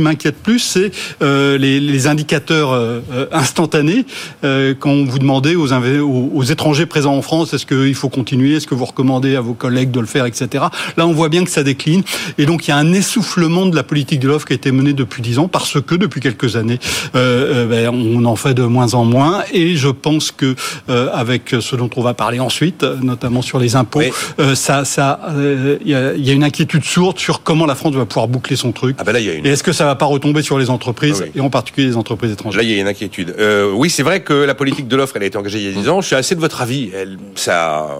m'inquiète 0.00 0.36
plus, 0.42 0.58
c'est 0.58 0.90
les, 1.20 1.80
les, 1.80 2.06
indicateurs 2.06 3.02
instantanés. 3.32 4.04
quand 4.42 5.04
vous 5.04 5.18
demandez 5.54 5.98
aux, 5.98 6.42
étrangers 6.42 6.86
présents 6.86 7.14
en 7.14 7.22
France, 7.22 7.54
est-ce 7.54 7.66
qu'il 7.66 7.94
faut 7.94 8.08
continuer, 8.08 8.56
est-ce 8.56 8.66
que 8.66 8.74
vous 8.74 8.84
recommandez 8.84 9.36
à 9.36 9.40
vos 9.40 9.54
collègues 9.54 9.90
de 9.90 10.00
le 10.00 10.06
faire, 10.06 10.26
etc. 10.26 10.64
Là, 10.96 11.06
on 11.06 11.12
voit 11.12 11.28
bien 11.28 11.44
que 11.44 11.50
ça 11.50 11.62
décline. 11.62 12.02
Et 12.38 12.46
donc, 12.46 12.66
il 12.66 12.70
y 12.70 12.72
a 12.72 12.76
un 12.76 12.92
essoufflement 12.92 13.66
de 13.66 13.76
la 13.76 13.82
politique 13.82 14.20
de 14.20 14.28
l'offre 14.28 14.46
qui 14.46 14.52
a 14.52 14.56
été 14.56 14.72
menée 14.72 14.92
depuis 14.92 15.22
dix 15.22 15.38
ans, 15.38 15.48
parce 15.48 15.80
que 15.80 15.94
depuis 15.94 16.20
quelques 16.20 16.56
années, 16.56 16.78
euh, 17.14 17.66
ben, 17.66 17.88
on 17.88 18.24
en 18.24 18.36
fait 18.36 18.54
de 18.54 18.62
moins 18.62 18.94
en 18.94 19.04
moins. 19.04 19.42
Et 19.52 19.76
je 19.76 19.88
pense 19.88 20.30
que 20.30 20.54
euh, 20.88 21.08
avec 21.12 21.54
ce 21.60 21.76
dont 21.76 21.90
on 21.96 22.02
va 22.02 22.14
parler 22.14 22.40
ensuite, 22.40 22.84
notamment 23.02 23.42
sur 23.42 23.58
les 23.58 23.76
impôts, 23.76 24.00
oui. 24.00 24.10
euh, 24.38 24.54
ça, 24.54 24.84
ça, 24.84 25.20
il 25.30 25.34
euh, 25.36 25.78
y, 25.84 25.94
a, 25.94 26.14
y, 26.14 26.30
a, 26.30 26.32
une 26.32 26.44
inquiétude 26.44 26.84
sourde 26.84 27.18
sur 27.18 27.42
comment 27.42 27.66
la 27.66 27.74
France 27.74 27.94
va 27.94 28.06
pouvoir 28.06 28.28
boucler 28.28 28.56
son 28.56 28.72
truc. 28.72 28.96
Ah 28.98 29.04
ben 29.04 29.12
là, 29.12 29.20
y 29.20 29.28
a 29.28 29.34
une... 29.34 29.46
Et 29.46 29.50
est-ce 29.50 29.62
que 29.62 29.72
ça 29.72 29.84
va 29.84 29.94
pas 29.94 30.06
retomber 30.06 30.42
sur 30.42 30.58
les 30.58 30.70
entreprises 30.70 31.22
ah 31.22 31.24
oui. 31.26 31.32
et 31.36 31.40
en 31.40 31.50
particulier 31.50 31.86
les 31.86 31.96
entreprises 31.96 32.32
étrangères? 32.32 32.58
Là, 32.58 32.64
il 32.64 32.70
y 32.70 32.78
a 32.78 32.80
une 32.80 32.88
inquiétude. 32.88 33.34
Euh, 33.38 33.72
oui, 33.72 33.90
c'est 33.90 34.02
vrai 34.02 34.22
que 34.22 34.32
la 34.32 34.54
politique 34.54 34.88
de 34.88 34.96
l'offre, 34.96 35.16
elle 35.16 35.22
a 35.22 35.26
été 35.26 35.38
engagée 35.40 35.58
il 35.58 35.64
y 35.64 35.68
a 35.68 35.72
dix 35.72 35.88
ans. 35.88 36.00
Je 36.00 36.06
suis 36.06 36.16
assez 36.16 36.34
de 36.34 36.40
votre 36.40 36.60
avis. 36.60 36.90
Elle, 36.94 37.18
ça 37.34 37.98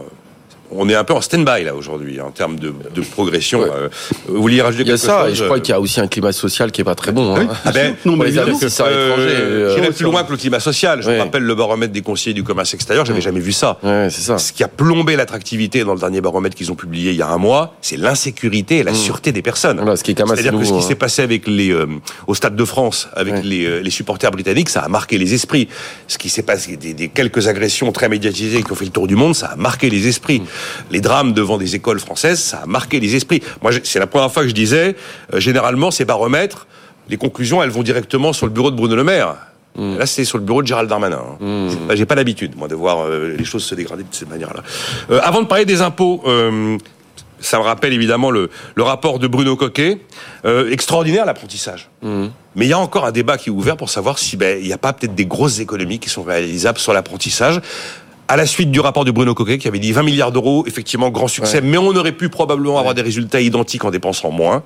on 0.72 0.88
est 0.88 0.94
un 0.94 1.04
peu 1.04 1.14
en 1.14 1.20
stand-by 1.20 1.64
là 1.64 1.74
aujourd'hui 1.74 2.20
en 2.20 2.30
termes 2.30 2.58
de, 2.58 2.72
de 2.94 3.00
progression. 3.00 3.60
Ouais. 3.60 3.68
Euh, 3.72 3.88
vous 4.28 4.42
vouliez 4.42 4.62
rajouter 4.62 4.84
quelque 4.84 4.96
chose 4.96 5.04
Il 5.04 5.08
y 5.08 5.12
a 5.12 5.24
ça, 5.24 5.30
et 5.30 5.34
je 5.34 5.44
crois 5.44 5.60
qu'il 5.60 5.72
y 5.72 5.74
a 5.74 5.80
aussi 5.80 6.00
un 6.00 6.06
climat 6.06 6.32
social 6.32 6.70
qui 6.70 6.80
est 6.80 6.84
pas 6.84 6.94
très 6.94 7.12
bon. 7.12 7.34
Hein. 7.34 7.46
Oui. 7.48 7.56
Ah 7.64 7.72
ben, 7.72 7.94
non, 8.04 8.16
mais 8.16 8.26
évidemment. 8.26 8.58
Que 8.58 8.68
ça 8.68 8.86
euh, 8.86 9.74
J'irai 9.74 9.90
plus 9.90 10.04
loin 10.04 10.24
que 10.24 10.32
le 10.32 10.36
climat 10.36 10.60
social. 10.60 11.02
Je 11.02 11.08
ouais. 11.08 11.16
me 11.16 11.22
rappelle 11.22 11.42
le 11.42 11.54
baromètre 11.54 11.92
des 11.92 12.02
conseillers 12.02 12.34
du 12.34 12.44
commerce 12.44 12.74
extérieur, 12.74 13.04
j'avais 13.04 13.20
jamais 13.20 13.40
vu 13.40 13.52
ça. 13.52 13.78
Ouais, 13.82 14.08
c'est 14.10 14.22
ça. 14.22 14.38
Ce 14.38 14.52
qui 14.52 14.62
a 14.62 14.68
plombé 14.68 15.16
l'attractivité 15.16 15.84
dans 15.84 15.94
le 15.94 16.00
dernier 16.00 16.20
baromètre 16.20 16.56
qu'ils 16.56 16.70
ont 16.70 16.76
publié 16.76 17.10
il 17.12 17.16
y 17.16 17.22
a 17.22 17.28
un 17.28 17.38
mois, 17.38 17.74
c'est 17.80 17.96
l'insécurité 17.96 18.78
et 18.78 18.82
la 18.82 18.92
mmh. 18.92 18.96
sûreté 18.96 19.32
des 19.32 19.42
personnes. 19.42 19.78
Voilà, 19.78 19.96
ce 19.96 20.04
qui 20.04 20.12
est 20.12 20.14
quand 20.14 20.26
même 20.26 20.36
C'est-à-dire 20.36 20.58
que 20.58 20.64
ce 20.64 20.72
qui 20.72 20.78
hein. 20.78 20.82
s'est 20.82 20.94
passé 20.94 21.22
avec 21.22 21.46
les 21.46 21.72
euh, 21.72 21.86
au 22.26 22.34
Stade 22.34 22.56
de 22.56 22.64
France, 22.64 23.08
avec 23.14 23.44
les, 23.44 23.64
euh, 23.64 23.80
les, 23.80 23.90
supporters 23.90 24.30
britanniques, 24.30 24.68
ça 24.68 24.80
a 24.80 24.88
marqué 24.88 25.18
les 25.18 25.34
esprits. 25.34 25.68
Ce 26.08 26.18
qui 26.18 26.28
s'est 26.28 26.42
passé, 26.42 26.76
des, 26.76 26.94
des, 26.94 27.08
quelques 27.08 27.48
agressions 27.48 27.90
très 27.92 28.08
médiatisées 28.08 28.62
qui 28.62 28.72
ont 28.72 28.74
fait 28.74 28.84
le 28.84 28.90
tour 28.90 29.06
du 29.06 29.16
monde, 29.16 29.34
ça 29.34 29.46
a 29.48 29.56
marqué 29.56 29.90
les 29.90 30.08
esprits. 30.08 30.42
Les 30.90 31.00
drames 31.00 31.32
devant 31.32 31.58
des 31.58 31.74
écoles 31.76 32.00
françaises, 32.00 32.40
ça 32.40 32.58
a 32.58 32.66
marqué 32.66 33.00
les 33.00 33.16
esprits. 33.16 33.42
Moi, 33.62 33.72
c'est 33.82 33.98
la 33.98 34.06
première 34.06 34.30
fois 34.32 34.42
que 34.42 34.48
je 34.48 34.54
disais, 34.54 34.96
euh, 35.34 35.40
généralement, 35.40 35.90
ces 35.90 36.04
baromètres, 36.04 36.66
les 37.08 37.16
conclusions, 37.16 37.62
elles 37.62 37.70
vont 37.70 37.82
directement 37.82 38.32
sur 38.32 38.46
le 38.46 38.52
bureau 38.52 38.70
de 38.70 38.76
Bruno 38.76 38.96
Le 38.96 39.04
Maire. 39.04 39.36
Mmh. 39.76 39.98
Là, 39.98 40.06
c'est 40.06 40.24
sur 40.24 40.38
le 40.38 40.44
bureau 40.44 40.62
de 40.62 40.66
Gérald 40.66 40.88
Darmanin. 40.88 41.22
Mmh. 41.40 41.68
J'ai 41.94 42.06
pas 42.06 42.14
l'habitude, 42.14 42.56
moi, 42.56 42.68
de 42.68 42.74
voir 42.74 43.00
euh, 43.00 43.36
les 43.36 43.44
choses 43.44 43.64
se 43.64 43.74
dégrader 43.74 44.02
de 44.02 44.08
cette 44.10 44.28
manière-là. 44.28 44.62
Euh, 45.10 45.20
avant 45.22 45.42
de 45.42 45.46
parler 45.46 45.64
des 45.64 45.80
impôts, 45.80 46.24
ça 47.40 47.58
me 47.58 47.62
rappelle 47.62 47.92
évidemment 47.92 48.30
le, 48.30 48.50
le 48.74 48.82
rapport 48.82 49.18
de 49.18 49.26
Bruno 49.26 49.56
Coquet. 49.56 49.98
Euh, 50.44 50.70
extraordinaire 50.70 51.26
l'apprentissage. 51.26 51.90
Mmh. 52.02 52.26
Mais 52.56 52.66
il 52.66 52.68
y 52.68 52.72
a 52.72 52.78
encore 52.78 53.04
un 53.04 53.12
débat 53.12 53.36
qui 53.36 53.50
est 53.50 53.52
ouvert 53.52 53.76
pour 53.76 53.90
savoir 53.90 54.18
si 54.18 54.36
ben, 54.36 54.58
il 54.58 54.66
n'y 54.66 54.72
a 54.72 54.78
pas 54.78 54.92
peut-être 54.92 55.14
des 55.14 55.26
grosses 55.26 55.60
économies 55.60 55.98
qui 55.98 56.08
sont 56.08 56.22
réalisables 56.22 56.78
sur 56.78 56.92
l'apprentissage 56.92 57.60
à 58.30 58.36
la 58.36 58.46
suite 58.46 58.70
du 58.70 58.78
rapport 58.78 59.04
de 59.04 59.10
Bruno 59.10 59.34
Coquet 59.34 59.58
qui 59.58 59.66
avait 59.66 59.80
dit 59.80 59.90
20 59.90 60.04
milliards 60.04 60.30
d'euros, 60.30 60.62
effectivement 60.68 61.10
grand 61.10 61.26
succès, 61.26 61.56
ouais. 61.56 61.66
mais 61.66 61.78
on 61.78 61.88
aurait 61.96 62.12
pu 62.12 62.28
probablement 62.28 62.78
avoir 62.78 62.94
des 62.94 63.02
résultats 63.02 63.40
identiques 63.40 63.84
en 63.84 63.90
dépensant 63.90 64.30
moins. 64.30 64.62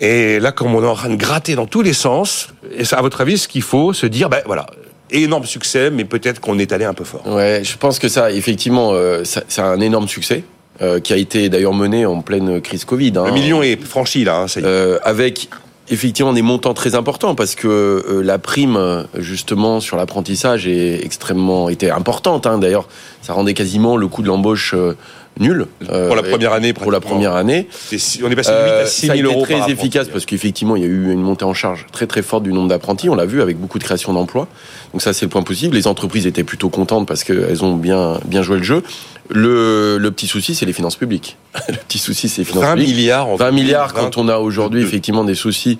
Et 0.00 0.40
là, 0.40 0.50
comme 0.50 0.74
on 0.74 0.82
est 0.82 0.86
en 0.86 0.96
train 0.96 1.08
de 1.08 1.14
gratter 1.14 1.54
dans 1.54 1.66
tous 1.66 1.82
les 1.82 1.92
sens, 1.92 2.48
et 2.76 2.82
à 2.90 3.00
votre 3.00 3.20
avis, 3.20 3.38
ce 3.38 3.46
qu'il 3.46 3.62
faut 3.62 3.92
se 3.92 4.06
dire, 4.06 4.28
ben 4.28 4.42
voilà, 4.44 4.66
énorme 5.12 5.44
succès, 5.44 5.90
mais 5.90 6.04
peut-être 6.04 6.40
qu'on 6.40 6.58
est 6.58 6.72
allé 6.72 6.84
un 6.84 6.94
peu 6.94 7.04
fort? 7.04 7.24
Ouais, 7.28 7.62
je 7.62 7.76
pense 7.76 8.00
que 8.00 8.08
ça, 8.08 8.32
effectivement, 8.32 8.90
euh, 8.92 9.22
c'est 9.22 9.62
un 9.62 9.80
énorme 9.80 10.08
succès. 10.08 10.42
Euh, 10.80 11.00
qui 11.00 11.12
a 11.12 11.16
été 11.16 11.48
d'ailleurs 11.48 11.74
mené 11.74 12.06
en 12.06 12.22
pleine 12.22 12.60
crise 12.60 12.84
Covid. 12.84 13.14
Hein. 13.16 13.24
Le 13.26 13.32
million 13.32 13.64
est 13.64 13.84
franchi 13.84 14.22
là, 14.22 14.42
hein, 14.42 14.46
ça 14.46 14.60
y 14.60 14.62
est. 14.62 14.66
Euh, 14.68 14.98
avec 15.02 15.48
effectivement 15.90 16.32
des 16.32 16.42
montants 16.42 16.74
très 16.74 16.94
importants 16.94 17.34
parce 17.34 17.54
que 17.54 17.68
euh, 17.68 18.22
la 18.22 18.38
prime 18.38 19.06
justement 19.16 19.80
sur 19.80 19.96
l'apprentissage 19.96 20.66
est 20.66 21.04
extrêmement 21.04 21.68
était 21.68 21.90
importante. 21.90 22.46
Hein. 22.46 22.58
D'ailleurs, 22.58 22.88
ça 23.22 23.32
rendait 23.32 23.54
quasiment 23.54 23.96
le 23.96 24.08
coût 24.08 24.22
de 24.22 24.28
l'embauche 24.28 24.74
euh, 24.74 24.96
nul. 25.38 25.66
Pour 25.86 26.16
la 26.16 26.22
première 26.22 26.52
année, 26.52 26.72
Pour 26.72 26.90
la 26.92 27.00
première 27.00 27.34
année. 27.34 27.68
On 28.22 28.30
est 28.30 28.36
passé 28.36 28.50
de 28.50 28.56
8 28.56 28.60
Euh, 28.62 28.82
à 28.82 28.86
6 28.86 29.06
ça 29.06 29.12
a 29.12 29.16
000 29.16 29.28
été 29.28 29.34
euros. 29.34 29.44
très 29.44 29.54
par 29.54 29.62
apprenti. 29.64 29.80
efficace 29.80 30.08
parce 30.08 30.26
qu'effectivement, 30.26 30.76
il 30.76 30.82
y 30.82 30.86
a 30.86 30.88
eu 30.88 31.12
une 31.12 31.20
montée 31.22 31.44
en 31.44 31.54
charge 31.54 31.86
très 31.92 32.06
très 32.06 32.22
forte 32.22 32.42
du 32.44 32.52
nombre 32.52 32.68
d'apprentis. 32.68 33.08
On 33.08 33.14
l'a 33.14 33.26
vu 33.26 33.42
avec 33.42 33.58
beaucoup 33.58 33.78
de 33.78 33.84
création 33.84 34.12
d'emplois. 34.12 34.48
Donc 34.92 35.02
ça, 35.02 35.12
c'est 35.12 35.24
le 35.24 35.30
point 35.30 35.42
positif. 35.42 35.72
Les 35.72 35.86
entreprises 35.86 36.26
étaient 36.26 36.44
plutôt 36.44 36.68
contentes 36.70 37.06
parce 37.06 37.24
qu'elles 37.24 37.64
ont 37.64 37.76
bien 37.76 38.18
bien 38.24 38.42
joué 38.42 38.56
le 38.58 38.62
jeu. 38.64 38.82
Le, 39.30 39.98
le 39.98 40.10
petit 40.10 40.26
souci, 40.26 40.54
c'est 40.54 40.64
les 40.66 40.72
finances 40.72 40.96
publiques. 40.96 41.36
le 41.68 41.74
petit 41.76 41.98
souci, 41.98 42.28
c'est 42.28 42.40
les 42.42 42.44
finances 42.46 42.64
20 42.64 42.74
publiques. 42.76 42.94
milliards. 42.96 43.28
en 43.28 43.36
20 43.36 43.50
milliards 43.50 43.88
2020. 43.92 44.10
quand 44.10 44.18
on 44.18 44.28
a 44.28 44.38
aujourd'hui 44.38 44.82
effectivement 44.82 45.24
des 45.24 45.34
soucis 45.34 45.78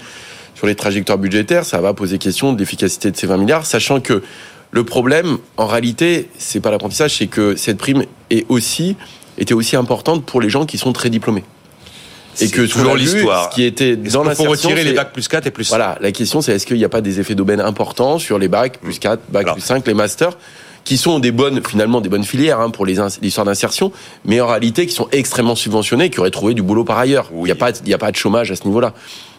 sur 0.54 0.66
les 0.66 0.74
trajectoires 0.74 1.18
budgétaires, 1.18 1.64
ça 1.64 1.80
va 1.80 1.94
poser 1.94 2.18
question 2.18 2.52
d'efficacité 2.52 3.10
de 3.10 3.16
ces 3.16 3.26
20 3.26 3.36
milliards, 3.38 3.64
sachant 3.64 4.00
que 4.00 4.22
le 4.70 4.84
problème, 4.84 5.38
en 5.56 5.66
réalité, 5.66 6.28
c'est 6.36 6.60
pas 6.60 6.70
l'apprentissage, 6.70 7.16
c'est 7.16 7.26
que 7.28 7.56
cette 7.56 7.78
prime 7.78 8.02
est 8.30 8.44
aussi 8.50 8.96
était 9.38 9.54
aussi 9.54 9.76
importante 9.76 10.25
pour 10.25 10.40
les 10.40 10.50
gens 10.50 10.66
qui 10.66 10.78
sont 10.78 10.92
très 10.92 11.11
diplômés. 11.11 11.45
Et 12.40 12.49
que 12.49 12.62
toujours 12.62 12.95
l'histoire. 12.95 13.50
Ce 13.50 13.54
qui 13.54 13.64
était 13.64 13.97
dans 13.97 14.23
qu'il 14.23 14.35
faut 14.35 14.45
retirer 14.45 14.85
les 14.85 14.92
bacs 14.92 15.12
plus 15.12 15.26
4 15.26 15.47
et 15.47 15.50
plus 15.50 15.68
Voilà, 15.71 15.99
la 16.00 16.12
question 16.12 16.40
c'est 16.40 16.52
est-ce 16.52 16.66
qu'il 16.66 16.76
n'y 16.76 16.85
a 16.85 16.88
pas 16.88 17.00
des 17.00 17.18
effets 17.18 17.35
d'aubaine 17.35 17.61
importants 17.61 18.18
sur 18.18 18.38
les 18.38 18.47
bacs 18.49 18.78
plus 18.78 18.99
4, 19.00 19.23
bacs 19.30 19.42
Alors. 19.42 19.54
plus 19.57 19.62
5, 19.64 19.87
les 19.87 19.95
masters 19.95 20.37
qui 20.85 20.97
sont 20.97 21.18
des 21.18 21.33
bonnes 21.33 21.61
finalement 21.68 22.00
des 22.00 22.09
bonnes 22.09 22.25
filières 22.25 22.61
hein, 22.61 22.71
pour 22.71 22.87
les 22.87 22.97
l'histoire 23.21 23.45
d'insertion, 23.45 23.92
mais 24.25 24.40
en 24.40 24.47
réalité 24.47 24.87
qui 24.87 24.95
sont 24.95 25.09
extrêmement 25.12 25.54
subventionnés, 25.57 26.09
qui 26.09 26.18
auraient 26.21 26.30
trouvé 26.30 26.54
du 26.54 26.62
boulot 26.62 26.85
par 26.85 26.97
ailleurs. 26.99 27.28
Il 27.33 27.38
Oui. 27.38 27.45
n'y 27.47 27.50
a 27.50 27.57
pas 27.57 27.73
il 27.73 27.88
y 27.88 27.95
a 27.95 27.99
pas 27.99 28.11
de 28.11 28.16
chômage 28.16 28.50
à 28.52 28.57
ce 28.57 28.64
niveau-là. 28.64 28.95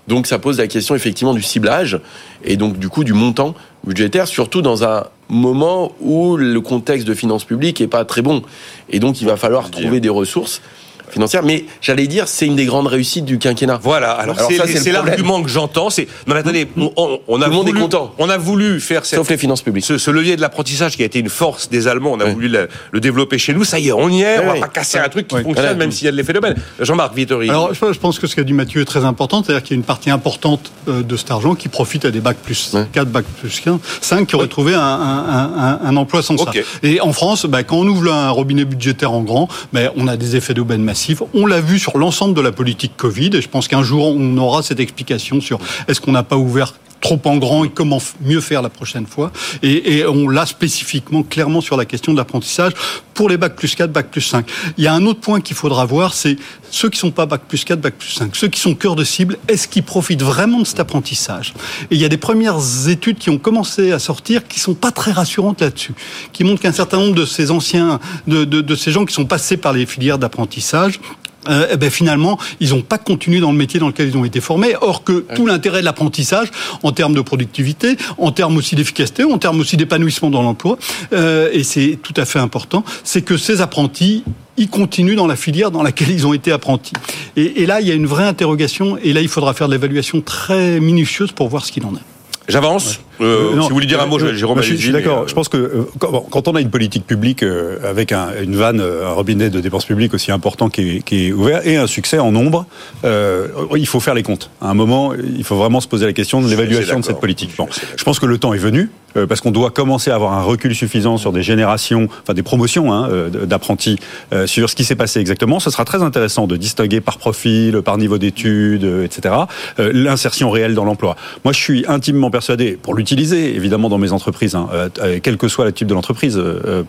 Donc 0.09 0.25
ça 0.25 0.39
pose 0.39 0.57
la 0.57 0.65
question 0.65 0.95
effectivement 0.95 1.35
du 1.35 1.43
ciblage 1.43 1.99
et 2.43 2.57
donc 2.57 2.79
du 2.79 2.89
coup 2.89 3.03
du 3.03 3.13
montant 3.13 3.53
budgétaire, 3.85 4.27
surtout 4.27 4.63
dans 4.63 4.83
un 4.83 5.05
moment 5.29 5.91
où 6.01 6.35
le 6.35 6.59
contexte 6.61 7.07
de 7.07 7.13
finances 7.13 7.45
publiques 7.45 7.79
est 7.79 7.87
pas 7.87 8.05
très 8.05 8.23
bon. 8.23 8.41
Et 8.89 8.99
donc 8.99 9.21
il 9.21 9.27
va 9.27 9.37
falloir 9.37 9.69
trouver 9.69 9.99
des 9.99 10.09
ressources 10.09 10.63
financières. 11.11 11.43
Mais 11.43 11.65
j'allais 11.81 12.07
dire, 12.07 12.27
c'est 12.27 12.45
une 12.45 12.55
des 12.55 12.65
grandes 12.65 12.87
réussites 12.87 13.25
du 13.25 13.37
quinquennat. 13.37 13.79
Voilà, 13.81 14.11
alors, 14.11 14.35
Alors 14.37 14.49
c'est 14.51 14.57
ça, 14.57 14.63
c'est 14.67 14.73
le 14.73 14.79
c'est 14.79 14.91
problème. 14.91 15.05
l'argument 15.15 15.41
que 15.43 15.49
j'entends. 15.49 15.89
C'est 15.89 16.07
non 16.27 16.33
mais 16.33 16.39
attendez, 16.41 16.67
on, 16.77 16.91
on- 16.97 17.19
on 17.27 17.41
a 17.41 17.45
Tout 17.45 17.49
le 17.51 17.55
monde 17.57 17.67
est 17.67 17.71
voulu, 17.71 17.81
content. 17.83 18.13
on 18.17 18.29
a 18.29 18.37
voulu 18.37 18.79
faire 18.79 19.05
cette, 19.05 19.17
Sauf 19.19 19.29
les 19.29 19.37
finances 19.37 19.61
publiques. 19.61 19.85
ce, 19.85 19.97
ce 19.97 20.11
levier 20.11 20.35
de 20.35 20.41
l'apprentissage 20.41 20.95
qui 20.95 21.03
a 21.03 21.05
été 21.05 21.19
une 21.19 21.29
force 21.29 21.69
des 21.69 21.87
Allemands. 21.87 22.11
On 22.13 22.19
a 22.19 22.25
voulu 22.25 22.47
le, 22.47 22.69
le 22.91 22.99
développer 22.99 23.37
chez 23.37 23.53
nous. 23.53 23.63
Ça 23.63 23.79
y 23.79 23.89
est, 23.89 23.91
on 23.91 24.09
y 24.09 24.21
est. 24.21 24.39
Ouais, 24.39 24.45
on 24.49 24.53
va 24.53 24.59
pas 24.61 24.67
casser 24.67 24.97
un 24.99 25.09
truc 25.09 25.27
qui 25.27 25.41
fonctionne, 25.41 25.77
même 25.77 25.91
s'il 25.91 26.05
y 26.05 26.07
a 26.07 26.11
de 26.11 26.17
l'effet 26.17 26.33
d'aubaine. 26.33 26.55
Jean-Marc 26.79 27.15
Vittori. 27.15 27.49
Alors, 27.49 27.73
je 27.73 27.99
pense 27.99 28.19
que 28.19 28.27
ce 28.27 28.35
qu'a 28.35 28.43
dit 28.43 28.53
Mathieu 28.53 28.81
est 28.81 28.85
très 28.85 29.05
important, 29.05 29.43
c'est-à-dire 29.43 29.63
qu'il 29.63 29.71
y 29.75 29.77
a 29.77 29.79
une 29.79 29.83
partie 29.85 30.09
importante 30.09 30.71
euh, 30.87 31.01
de 31.03 31.15
cet 31.17 31.31
argent 31.31 31.55
qui 31.55 31.67
profite 31.69 32.05
à 32.05 32.11
des 32.11 32.19
bacs 32.21 32.37
plus 32.37 32.73
Ouais. 32.73 32.85
4, 32.91 33.07
bacs 33.09 33.25
plus 33.39 33.59
15, 33.61 33.79
5 34.01 34.27
qui 34.27 34.35
auraient 34.35 34.47
trouvé 34.47 34.73
un, 34.75 34.79
un- 34.81 35.51
un- 35.57 35.79
un 35.83 35.95
emploi 35.97 36.21
sans 36.21 36.35
Ok. 36.35 36.53
ça. 36.53 36.61
Et 36.83 37.01
en 37.01 37.13
France, 37.13 37.45
bah, 37.45 37.63
quand 37.63 37.77
on 37.77 37.87
ouvre 37.87 38.11
un 38.11 38.29
robinet 38.29 38.65
budgétaire 38.65 39.11
en 39.11 39.21
grand, 39.21 39.47
bah, 39.73 39.91
on 39.95 40.07
a 40.07 40.17
des 40.17 40.35
effets 40.35 40.53
d'aubaine 40.53 40.83
massifs. 40.83 40.98
On 41.33 41.45
l'a 41.45 41.61
vu 41.61 41.79
sur 41.79 41.97
l'ensemble 41.97 42.33
de 42.33 42.41
la 42.41 42.51
politique 42.51 42.93
Covid, 42.97 43.31
et 43.33 43.41
je 43.41 43.49
pense 43.49 43.67
qu'un 43.67 43.83
jour, 43.83 44.07
on 44.15 44.37
aura 44.37 44.63
cette 44.63 44.79
explication 44.79 45.41
sur 45.41 45.59
est-ce 45.87 46.01
qu'on 46.01 46.11
n'a 46.11 46.23
pas 46.23 46.37
ouvert 46.37 46.73
trop 47.01 47.19
en 47.25 47.37
grand 47.37 47.63
et 47.63 47.69
comment 47.69 48.01
mieux 48.21 48.41
faire 48.41 48.61
la 48.61 48.69
prochaine 48.69 49.05
fois. 49.05 49.31
Et, 49.63 50.05
on 50.05 50.27
l'a 50.27 50.45
spécifiquement, 50.45 51.23
clairement 51.23 51.61
sur 51.61 51.77
la 51.77 51.85
question 51.85 52.13
de 52.13 52.17
l'apprentissage 52.17 52.73
pour 53.13 53.29
les 53.29 53.37
bacs 53.37 53.55
plus 53.55 53.75
4, 53.75 53.91
bacs 53.91 54.09
plus 54.09 54.21
5. 54.21 54.49
Il 54.77 54.83
y 54.83 54.87
a 54.87 54.93
un 54.93 55.05
autre 55.05 55.19
point 55.19 55.41
qu'il 55.41 55.55
faudra 55.55 55.85
voir, 55.85 56.13
c'est 56.13 56.37
ceux 56.71 56.89
qui 56.89 56.97
sont 56.97 57.11
pas 57.11 57.25
bac 57.25 57.41
plus 57.47 57.63
4, 57.63 57.79
bac 57.79 57.95
plus 57.97 58.09
5, 58.09 58.35
ceux 58.35 58.47
qui 58.47 58.59
sont 58.59 58.75
cœur 58.75 58.95
de 58.95 59.03
cible, 59.03 59.37
est-ce 59.47 59.67
qu'ils 59.67 59.83
profitent 59.83 60.23
vraiment 60.23 60.59
de 60.59 60.65
cet 60.65 60.79
apprentissage? 60.79 61.53
Et 61.91 61.95
il 61.95 62.01
y 62.01 62.05
a 62.05 62.09
des 62.09 62.17
premières 62.17 62.87
études 62.87 63.17
qui 63.17 63.29
ont 63.29 63.37
commencé 63.37 63.91
à 63.91 63.99
sortir 63.99 64.47
qui 64.47 64.59
sont 64.59 64.73
pas 64.73 64.91
très 64.91 65.11
rassurantes 65.11 65.61
là-dessus, 65.61 65.93
qui 66.33 66.43
montrent 66.43 66.61
qu'un 66.61 66.71
certain 66.71 66.97
nombre 66.97 67.15
de 67.15 67.25
ces 67.25 67.51
anciens, 67.51 67.99
de 68.27 68.75
ces 68.75 68.91
gens 68.91 69.05
qui 69.05 69.13
sont 69.13 69.25
passés 69.25 69.57
par 69.57 69.73
les 69.73 69.85
filières 69.85 70.17
d'apprentissage, 70.17 70.99
euh, 71.47 71.67
eh 71.71 71.77
ben 71.77 71.89
finalement, 71.89 72.37
ils 72.59 72.69
n'ont 72.69 72.81
pas 72.81 72.97
continué 72.97 73.39
dans 73.39 73.51
le 73.51 73.57
métier 73.57 73.79
dans 73.79 73.87
lequel 73.87 74.09
ils 74.09 74.17
ont 74.17 74.25
été 74.25 74.41
formés. 74.41 74.75
Or 74.81 75.03
que 75.03 75.25
tout 75.35 75.45
l'intérêt 75.45 75.79
de 75.79 75.85
l'apprentissage, 75.85 76.49
en 76.83 76.91
termes 76.91 77.13
de 77.13 77.21
productivité, 77.21 77.97
en 78.17 78.31
termes 78.31 78.57
aussi 78.57 78.75
d'efficacité, 78.75 79.23
en 79.23 79.37
termes 79.37 79.59
aussi 79.59 79.77
d'épanouissement 79.77 80.29
dans 80.29 80.41
l'emploi, 80.41 80.77
euh, 81.13 81.49
et 81.53 81.63
c'est 81.63 81.97
tout 82.01 82.13
à 82.17 82.25
fait 82.25 82.39
important, 82.39 82.83
c'est 83.03 83.21
que 83.21 83.37
ces 83.37 83.61
apprentis 83.61 84.23
ils 84.57 84.69
continuent 84.69 85.15
dans 85.15 85.27
la 85.27 85.37
filière 85.37 85.71
dans 85.71 85.83
laquelle 85.83 86.11
ils 86.11 86.27
ont 86.27 86.33
été 86.33 86.51
apprentis. 86.51 86.91
Et, 87.37 87.61
et 87.61 87.65
là, 87.65 87.79
il 87.79 87.87
y 87.87 87.91
a 87.91 87.93
une 87.93 88.05
vraie 88.05 88.27
interrogation, 88.27 88.97
et 89.01 89.13
là, 89.13 89.21
il 89.21 89.29
faudra 89.29 89.53
faire 89.53 89.67
de 89.67 89.71
l'évaluation 89.71 90.19
très 90.19 90.81
minutieuse 90.81 91.31
pour 91.31 91.47
voir 91.47 91.65
ce 91.65 91.71
qu'il 91.71 91.85
en 91.85 91.93
est. 91.95 92.49
J'avance. 92.49 92.99
Euh, 93.21 93.55
Non, 93.55 93.63
si 93.63 93.69
vous 93.69 93.73
voulez 93.75 93.85
dire 93.87 94.01
un 94.01 94.05
mot, 94.05 94.19
euh, 94.19 94.33
Jérôme, 94.33 94.57
moi, 94.57 94.63
je, 94.63 94.75
suis- 94.75 94.91
d'accord. 94.91 95.19
euh, 95.19 95.27
Je 95.27 95.33
pense 95.33 95.49
que 95.49 95.57
euh, 95.57 95.83
quand, 96.29 96.47
on 96.47 96.55
a 96.55 96.61
une 96.61 96.69
politique 96.69 97.05
publique 97.05 97.43
euh, 97.43 97.77
avec 97.87 98.11
un, 98.11 98.29
une 98.41 98.55
vanne, 98.55 98.79
euh, 98.79 99.07
un 99.07 99.11
robinet 99.13 99.49
de 99.49 99.59
dépenses 99.59 99.85
publiques 99.85 100.13
aussi 100.13 100.31
important 100.31 100.69
qui 100.69 100.97
est, 100.97 101.01
qui 101.01 101.27
est 101.27 101.31
ouvert 101.31 101.65
et 101.67 101.77
un 101.77 101.87
succès 101.87 102.19
en 102.19 102.31
nombre, 102.31 102.65
euh, 103.03 103.47
il 103.75 103.87
faut 103.87 103.99
faire 103.99 104.13
les 104.13 104.23
comptes. 104.23 104.49
À 104.61 104.69
un 104.69 104.73
moment, 104.73 105.13
il 105.13 105.43
faut 105.43 105.55
vraiment 105.57 105.81
se 105.81 105.87
poser 105.87 106.05
la 106.05 106.13
question 106.13 106.41
de 106.41 106.47
l'évaluation 106.47 106.99
de 106.99 107.05
cette 107.05 107.19
politique. 107.19 107.51
Bon, 107.57 107.67
Je 107.97 108.03
pense 108.03 108.19
que 108.19 108.25
le 108.25 108.37
temps 108.37 108.53
est 108.53 108.57
venu 108.57 108.89
euh, 109.17 109.25
parce 109.27 109.41
qu'on 109.41 109.51
doit 109.51 109.71
commencer 109.71 110.11
à 110.11 110.15
avoir 110.15 110.33
un 110.33 110.43
recul 110.43 110.73
suffisant 110.75 111.17
sur 111.17 111.31
des 111.33 111.43
générations, 111.43 112.07
enfin 112.23 112.33
des 112.33 112.43
promotions 112.43 112.93
hein, 112.93 113.09
euh, 113.09 113.29
d'apprentis 113.45 113.97
euh, 114.33 114.45
sur 114.47 114.69
ce 114.69 114.75
qui 114.75 114.83
s'est 114.83 114.95
passé 114.95 115.19
exactement. 115.19 115.59
Ce 115.59 115.69
sera 115.71 115.83
très 115.83 116.03
intéressant 116.03 116.47
de 116.47 116.55
distinguer 116.57 117.01
par 117.01 117.17
profil, 117.17 117.81
par 117.83 117.97
niveau 117.97 118.17
d'études, 118.17 118.83
euh, 118.83 119.03
etc. 119.03 119.33
euh, 119.79 119.91
l'insertion 119.93 120.51
réelle 120.51 120.75
dans 120.75 120.85
l'emploi. 120.85 121.15
Moi, 121.43 121.53
je 121.53 121.59
suis 121.59 121.85
intimement 121.87 122.29
persuadé, 122.31 122.77
pour 122.81 122.93
l'utiliser 122.93 123.08
évidemment 123.13 123.89
dans 123.89 123.97
mes 123.97 124.11
entreprises, 124.11 124.55
hein, 124.55 124.67
euh, 124.73 124.89
euh, 125.01 125.19
quel 125.21 125.37
que 125.37 125.47
soit 125.47 125.65
le 125.65 125.71
type 125.71 125.87
de 125.87 125.93
l'entreprise, 125.93 126.37
euh, 126.37 126.83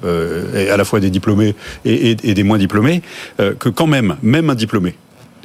à 0.73 0.77
la 0.77 0.85
fois 0.85 1.00
des 1.00 1.11
diplômés 1.11 1.55
et, 1.85 2.11
et- 2.23 2.35
des 2.35 2.43
moins 2.43 2.59
diplômés, 2.59 3.03
que 3.39 3.69
quand 3.69 3.87
même, 3.87 4.17
même 4.23 4.50
un 4.50 4.55
diplômé, 4.55 4.95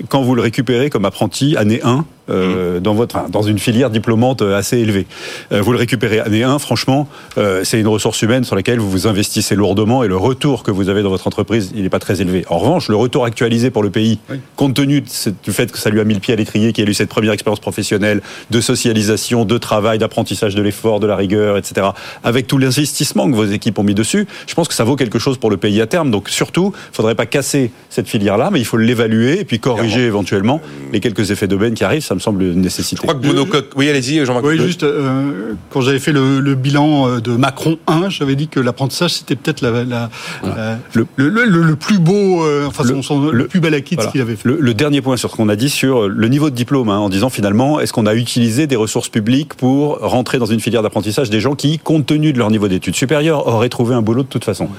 quand 0.10 0.22
vous 0.22 0.36
le 0.36 0.42
récupérez 0.42 0.90
comme 0.90 1.06
apprenti 1.06 1.56
année 1.58 1.80
1 1.84 2.06
euh, 2.30 2.80
dans 2.80 2.94
votre 2.94 3.30
dans 3.30 3.42
une 3.42 3.60
filière 3.60 3.90
diplômante 3.90 4.42
euh, 4.42 4.58
assez 4.58 4.78
élevée, 4.78 5.06
euh, 5.52 5.62
vous 5.62 5.72
le 5.72 5.78
récupérez 5.78 6.20
année 6.20 6.44
1, 6.44 6.60
franchement, 6.60 7.08
euh, 7.38 7.64
c'est 7.64 7.80
une 7.80 7.88
ressource 7.88 8.22
humaine 8.22 8.44
sur 8.44 8.56
laquelle 8.56 8.80
vous 8.80 8.90
vous 8.90 9.08
investissez 9.08 9.56
lourdement 9.56 10.04
et 10.04 10.08
le 10.08 10.18
retour 10.18 10.64
que 10.64 10.72
vous 10.72 10.90
avez 10.90 11.04
dans 11.04 11.10
votre 11.10 11.28
entreprise, 11.28 11.72
il 11.76 11.84
n'est 11.84 11.90
pas 11.90 12.00
très 12.00 12.22
élevé. 12.22 12.46
En 12.50 12.58
revanche, 12.58 12.90
le 12.90 12.96
retour 12.96 13.26
actualisé 13.26 13.70
pour 13.70 13.84
le 13.84 13.90
pays, 13.90 14.20
compte 14.56 14.74
tenu 14.74 15.02
de 15.02 15.08
du 15.44 15.52
fait 15.52 15.72
que 15.72 15.78
ça 15.78 15.90
lui 15.90 16.00
a 16.00 16.04
mis 16.04 16.14
le 16.14 16.20
pied 16.20 16.34
à 16.34 16.38
l'étrier, 16.38 16.74
qu'il 16.74 16.88
a 16.88 16.90
eu 16.90 16.94
cette 16.94 17.10
première 17.10 17.34
expérience 17.34 17.60
professionnelle 17.60 18.22
de 18.50 18.62
socialisation, 18.62 19.46
de 19.46 19.58
travail, 19.58 20.00
d'apprentissage 20.00 20.56
de 20.56 20.62
l'effort, 20.62 21.00
de 21.00 21.08
la 21.08 21.16
rigueur, 21.16 21.58
etc., 21.58 21.88
avec 22.24 22.48
tout 22.48 22.58
l'investissement 22.58 23.30
que 23.30 23.36
vos 23.36 23.46
équipes 23.46 23.78
ont 23.80 23.84
mis 23.84 23.94
dessus, 23.94 24.28
je 24.48 24.54
pense 24.56 24.68
que 24.68 24.74
ça 24.74 24.84
vaut 24.84 24.96
quelque 24.96 25.20
chose 25.20 25.38
pour 25.38 25.50
le 25.50 25.58
pays 25.58 25.82
à 25.82 25.88
terme. 25.88 26.12
Donc 26.12 26.30
surtout, 26.30 26.74
il 26.76 26.92
ne 26.92 26.96
faudrait 26.96 27.16
pas 27.16 27.26
casser 27.26 27.72
cette 27.90 28.08
filière-là, 28.08 28.50
mais 28.52 28.60
il 28.60 28.66
faut 28.66 28.78
l'évaluer 28.78 29.40
et 29.40 29.46
puis 29.46 29.60
corriger 29.60 30.06
éventuellement 30.06 30.62
les 30.92 31.00
quelques 31.00 31.32
effets 31.32 31.48
d'aubaine 31.48 31.74
qui 31.74 31.84
arrivent. 31.84 32.04
Ça 32.04 32.15
me 32.16 32.20
semble 32.20 32.44
une 32.44 32.62
nécessité. 32.62 32.96
Je 32.98 33.02
crois 33.02 33.14
que 33.14 33.20
Bruno 33.26 33.46
Coq. 33.46 33.66
Oui, 33.76 33.90
allez-y, 33.90 34.26
Jean-Marc. 34.26 34.46
Oui, 34.46 34.58
juste, 34.58 34.84
euh, 34.84 35.54
quand 35.70 35.82
j'avais 35.82 36.00
fait 36.00 36.12
le, 36.12 36.40
le 36.40 36.56
bilan 36.56 37.08
euh, 37.08 37.20
de 37.22 37.32
Macron 37.34 37.78
1, 37.88 38.10
j'avais 38.10 38.36
dit 38.36 38.48
que 38.48 38.60
l'apprentissage, 38.60 39.14
c'était 39.14 39.36
peut-être 39.36 39.62
la, 39.62 39.72
la- 39.84 40.10
la- 40.44 40.80
Le- 40.94 41.06
le, 41.16 41.30
le- 41.30 41.46
le- 41.46 41.62
le 41.64 41.76
plus 41.76 42.00
beau, 42.00 42.44
euh, 42.44 42.66
enfin, 42.68 42.84
Le- 42.84 42.90
son, 42.90 43.02
son- 43.02 43.22
le, 43.22 43.32
le- 43.32 43.48
plus 43.48 43.60
bel 43.60 43.74
acquis 43.74 43.96
de 43.96 44.02
Voilà. 44.02 44.10
ce 44.10 44.12
qu'il 44.14 44.22
avait 44.22 44.36
fait. 44.36 44.48
Le, 44.50 44.58
le 44.60 44.74
dernier 44.74 45.02
point 45.02 45.18
sur 45.18 45.30
ce 45.30 45.36
qu'on 45.36 45.50
a 45.50 45.56
dit 45.56 45.70
sur 45.70 46.08
le 46.08 46.28
niveau 46.28 46.50
de 46.50 46.56
diplôme, 46.56 46.90
hein, 46.90 46.98
en 46.98 47.10
disant 47.10 47.30
finalement, 47.30 47.80
est-ce 47.80 47.94
qu'on 47.94 48.06
a 48.06 48.16
utilisé 48.16 48.66
des 48.68 48.76
ressources 48.76 49.10
publiques 49.10 49.54
pour 49.56 50.00
rentrer 50.00 50.38
dans 50.40 50.46
une 50.46 50.60
filière 50.60 50.82
d'apprentissage 50.82 51.30
des 51.30 51.40
gens 51.40 51.56
qui, 51.56 51.78
compte 51.80 52.06
tenu 52.06 52.34
de 52.34 52.38
leur 52.40 52.50
niveau 52.52 52.68
d'études 52.68 52.96
supérieures, 52.96 53.48
auraient 53.48 53.70
trouvé 53.70 53.94
un 53.96 54.02
boulot 54.02 54.24
de 54.24 54.28
toute 54.28 54.46
façon? 54.46 54.70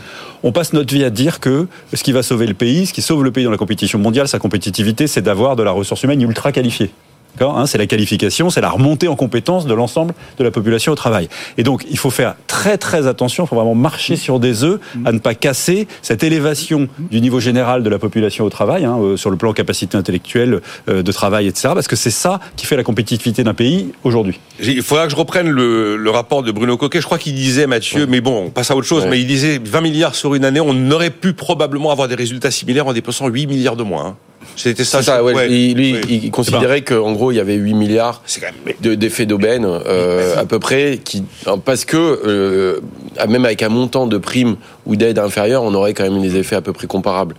On 0.43 0.53
passe 0.53 0.73
notre 0.73 0.95
vie 0.95 1.05
à 1.05 1.11
dire 1.11 1.41
que 1.41 1.67
ce 1.93 2.03
qui 2.03 2.13
va 2.13 2.23
sauver 2.23 2.47
le 2.47 2.55
pays, 2.55 2.87
ce 2.87 2.93
qui 2.93 3.03
sauve 3.03 3.25
le 3.25 3.31
pays 3.31 3.45
dans 3.45 3.51
la 3.51 3.57
compétition 3.57 3.99
mondiale, 3.99 4.29
sa 4.29 4.39
compétitivité, 4.39 5.07
c'est 5.07 5.23
d'avoir 5.23 5.57
de 5.57 5.63
la 5.63 5.71
ressource 5.71 6.03
humaine 6.03 6.21
ultra 6.23 6.53
qualifiée. 6.53 6.91
Hein, 7.41 7.67
c'est 7.67 7.79
la 7.79 7.87
qualification, 7.87 8.51
c'est 8.51 8.61
la 8.61 8.71
remontée 8.71 9.09
en 9.09 9.17
compétence 9.17 9.67
de 9.67 9.75
l'ensemble 9.75 10.15
de 10.39 10.45
la 10.45 10.51
population 10.51 10.93
au 10.93 10.95
travail. 10.95 11.29
Et 11.59 11.63
donc, 11.63 11.85
il 11.91 11.99
faut 11.99 12.11
faire 12.11 12.35
très 12.47 12.79
très 12.79 13.07
attention, 13.07 13.45
il 13.45 13.47
faut 13.47 13.57
vraiment 13.57 13.75
marcher 13.75 14.17
sur 14.17 14.41
des 14.41 14.65
œufs 14.65 14.81
à 15.05 15.13
ne 15.13 15.19
pas 15.19 15.35
casser 15.35 15.87
cette 16.03 16.23
élévation 16.25 16.89
du 17.11 17.21
niveau 17.21 17.41
général 17.41 17.83
de 17.83 17.91
la 17.91 17.99
population 17.99 18.45
au 18.45 18.51
travail, 18.51 18.85
hein, 18.85 18.97
euh, 19.01 19.17
sur 19.17 19.31
le 19.31 19.37
plan 19.37 19.53
capacité 19.53 19.97
intellectuelle 19.97 20.61
euh, 20.89 21.03
de 21.03 21.13
travail, 21.13 21.47
etc. 21.47 21.69
Parce 21.75 21.89
que 21.89 21.97
c'est 21.97 22.11
ça 22.11 22.41
qui 22.57 22.67
fait 22.67 22.77
la 22.77 22.83
compétitivité 22.85 23.45
d'un 23.45 23.55
pays 23.55 23.93
aujourd'hui. 24.05 24.41
Il 24.63 24.83
faudra 24.83 25.05
que 25.05 25.11
je 25.11 25.17
reprenne 25.17 25.49
le, 25.51 25.97
le 25.97 26.11
rapport 26.11 26.43
de 26.43 26.51
Bruno 26.53 26.77
Coquet. 26.77 27.01
Je 27.01 27.07
crois 27.07 27.19
qu'il 27.19 27.35
disait, 27.35 27.67
Mathieu, 27.67 28.07
mais 28.07 28.21
bon, 28.21 28.45
on 28.47 28.51
passe 28.51 28.71
à 28.71 28.77
autre 28.77 28.87
chose, 28.87 29.05
Ouais. 29.05 29.11
mais 29.11 29.21
il 29.21 29.27
disait 29.27 29.61
20 29.63 29.81
milliards 29.83 30.15
sur 30.15 30.35
une 30.35 30.45
année, 30.45 30.61
on 30.61 30.91
aurait 30.91 31.11
pu 31.11 31.33
probablement 31.35 31.91
avoir 31.91 32.09
des 32.09 32.15
résultats 32.15 32.51
similaires 32.51 32.87
en 32.87 32.93
dépensant 32.93 33.29
8 33.29 33.47
milliards 33.47 33.77
de 33.77 33.83
moins. 33.83 34.07
hein. 34.07 34.17
C'était 34.57 34.85
ça. 34.85 34.99
C'est 34.99 35.05
ça, 35.11 35.23
ouais. 35.23 35.35
ouais. 35.35 35.51
Il- 35.51 35.75
lui, 35.77 35.93
Ouais. 35.95 36.01
il 36.09 36.31
considérait 36.31 36.83
qu'en 36.83 37.13
gros, 37.13 37.31
il 37.33 37.37
y 37.37 37.41
avait 37.41 37.55
8 37.55 37.75
milliards 37.75 38.23
d'effets 38.81 39.27
d'aubaine, 39.27 39.65
euh, 39.67 40.37
à 40.37 40.45
peu 40.45 40.59
près, 40.59 40.99
qui, 41.05 41.23
parce 41.65 41.85
que, 41.85 41.97
euh, 41.97 42.81
même 43.29 43.45
avec 43.45 43.63
un 43.63 43.69
montant 43.69 44.07
de 44.07 44.19
primes 44.19 44.57
ou 44.87 44.97
d'aide 44.97 45.19
inférieure, 45.19 45.63
on 45.63 45.75
aurait 45.75 45.95
quand 45.95 46.05
même 46.11 46.21
des 46.23 46.37
effets 46.37 46.57
à 46.57 46.61
peu 46.63 46.73
près 46.73 46.87
comparables. 46.87 47.35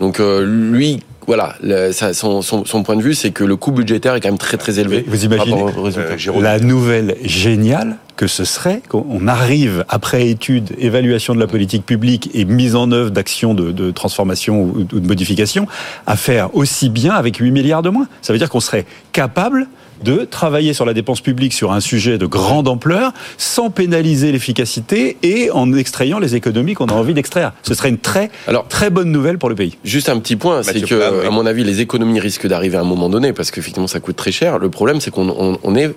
Donc, 0.00 0.20
euh, 0.20 0.44
lui, 0.44 1.00
voilà, 1.26 1.54
le- 1.62 1.92
ça, 1.92 2.12
son, 2.14 2.42
son, 2.42 2.64
son 2.64 2.82
point 2.82 2.96
de 2.96 3.02
vue, 3.02 3.14
c'est 3.14 3.30
que 3.30 3.44
le 3.44 3.56
coût 3.56 3.72
budgétaire 3.72 4.14
est 4.14 4.20
quand 4.20 4.28
même 4.28 4.38
très 4.38 4.56
très 4.56 4.78
élevé. 4.80 5.04
Vous 5.06 5.24
imaginez. 5.24 5.62
Euh. 5.62 6.40
La 6.40 6.58
nouvelle 6.58 7.16
géniale 7.24 7.96
que 8.20 8.26
ce 8.26 8.44
serait 8.44 8.82
qu'on 8.86 9.26
arrive, 9.28 9.86
après 9.88 10.28
étude, 10.28 10.74
évaluation 10.76 11.34
de 11.34 11.40
la 11.40 11.46
politique 11.46 11.86
publique 11.86 12.28
et 12.34 12.44
mise 12.44 12.76
en 12.76 12.92
œuvre 12.92 13.08
d'actions 13.08 13.54
de, 13.54 13.72
de, 13.72 13.90
transformation 13.92 14.60
ou 14.60 14.84
de 14.84 15.00
modification, 15.00 15.66
à 16.06 16.16
faire 16.16 16.54
aussi 16.54 16.90
bien 16.90 17.14
avec 17.14 17.38
8 17.38 17.50
milliards 17.50 17.80
de 17.80 17.88
moins. 17.88 18.08
Ça 18.20 18.34
veut 18.34 18.38
dire 18.38 18.50
qu'on 18.50 18.60
serait 18.60 18.84
capable 19.12 19.68
de 20.04 20.26
travailler 20.30 20.72
sur 20.72 20.84
la 20.84 20.94
dépense 20.94 21.20
publique 21.20 21.52
sur 21.52 21.72
un 21.72 21.80
sujet 21.80 22.18
de 22.18 22.26
grande 22.26 22.68
ampleur 22.68 23.12
sans 23.38 23.70
pénaliser 23.70 24.32
l'efficacité 24.32 25.16
et 25.22 25.50
en 25.50 25.72
extrayant 25.72 26.18
les 26.18 26.34
économies 26.34 26.74
qu'on 26.74 26.86
a 26.86 26.92
envie 26.92 27.14
d'extraire. 27.14 27.52
Ce 27.62 27.74
serait 27.74 27.88
une 27.88 27.98
très, 27.98 28.30
Alors, 28.46 28.66
très 28.68 28.90
bonne 28.90 29.10
nouvelle 29.10 29.38
pour 29.38 29.48
le 29.48 29.54
pays. 29.54 29.76
Juste 29.84 30.08
un 30.08 30.18
petit 30.18 30.36
point, 30.36 30.62
c'est 30.62 30.80
que, 30.82 31.26
à 31.26 31.30
mon 31.30 31.46
avis, 31.46 31.64
les 31.64 31.80
économies 31.80 32.20
risquent 32.20 32.46
d'arriver 32.46 32.76
à 32.76 32.80
un 32.80 32.84
moment 32.84 33.08
donné 33.08 33.32
parce 33.32 33.50
qu'effectivement, 33.50 33.88
ça 33.88 34.00
coûte 34.00 34.16
très 34.16 34.32
cher. 34.32 34.58
Le 34.58 34.70
problème, 34.70 35.00
c'est 35.00 35.10
qu'on 35.10 35.58
on, 35.62 35.74
est 35.74 35.94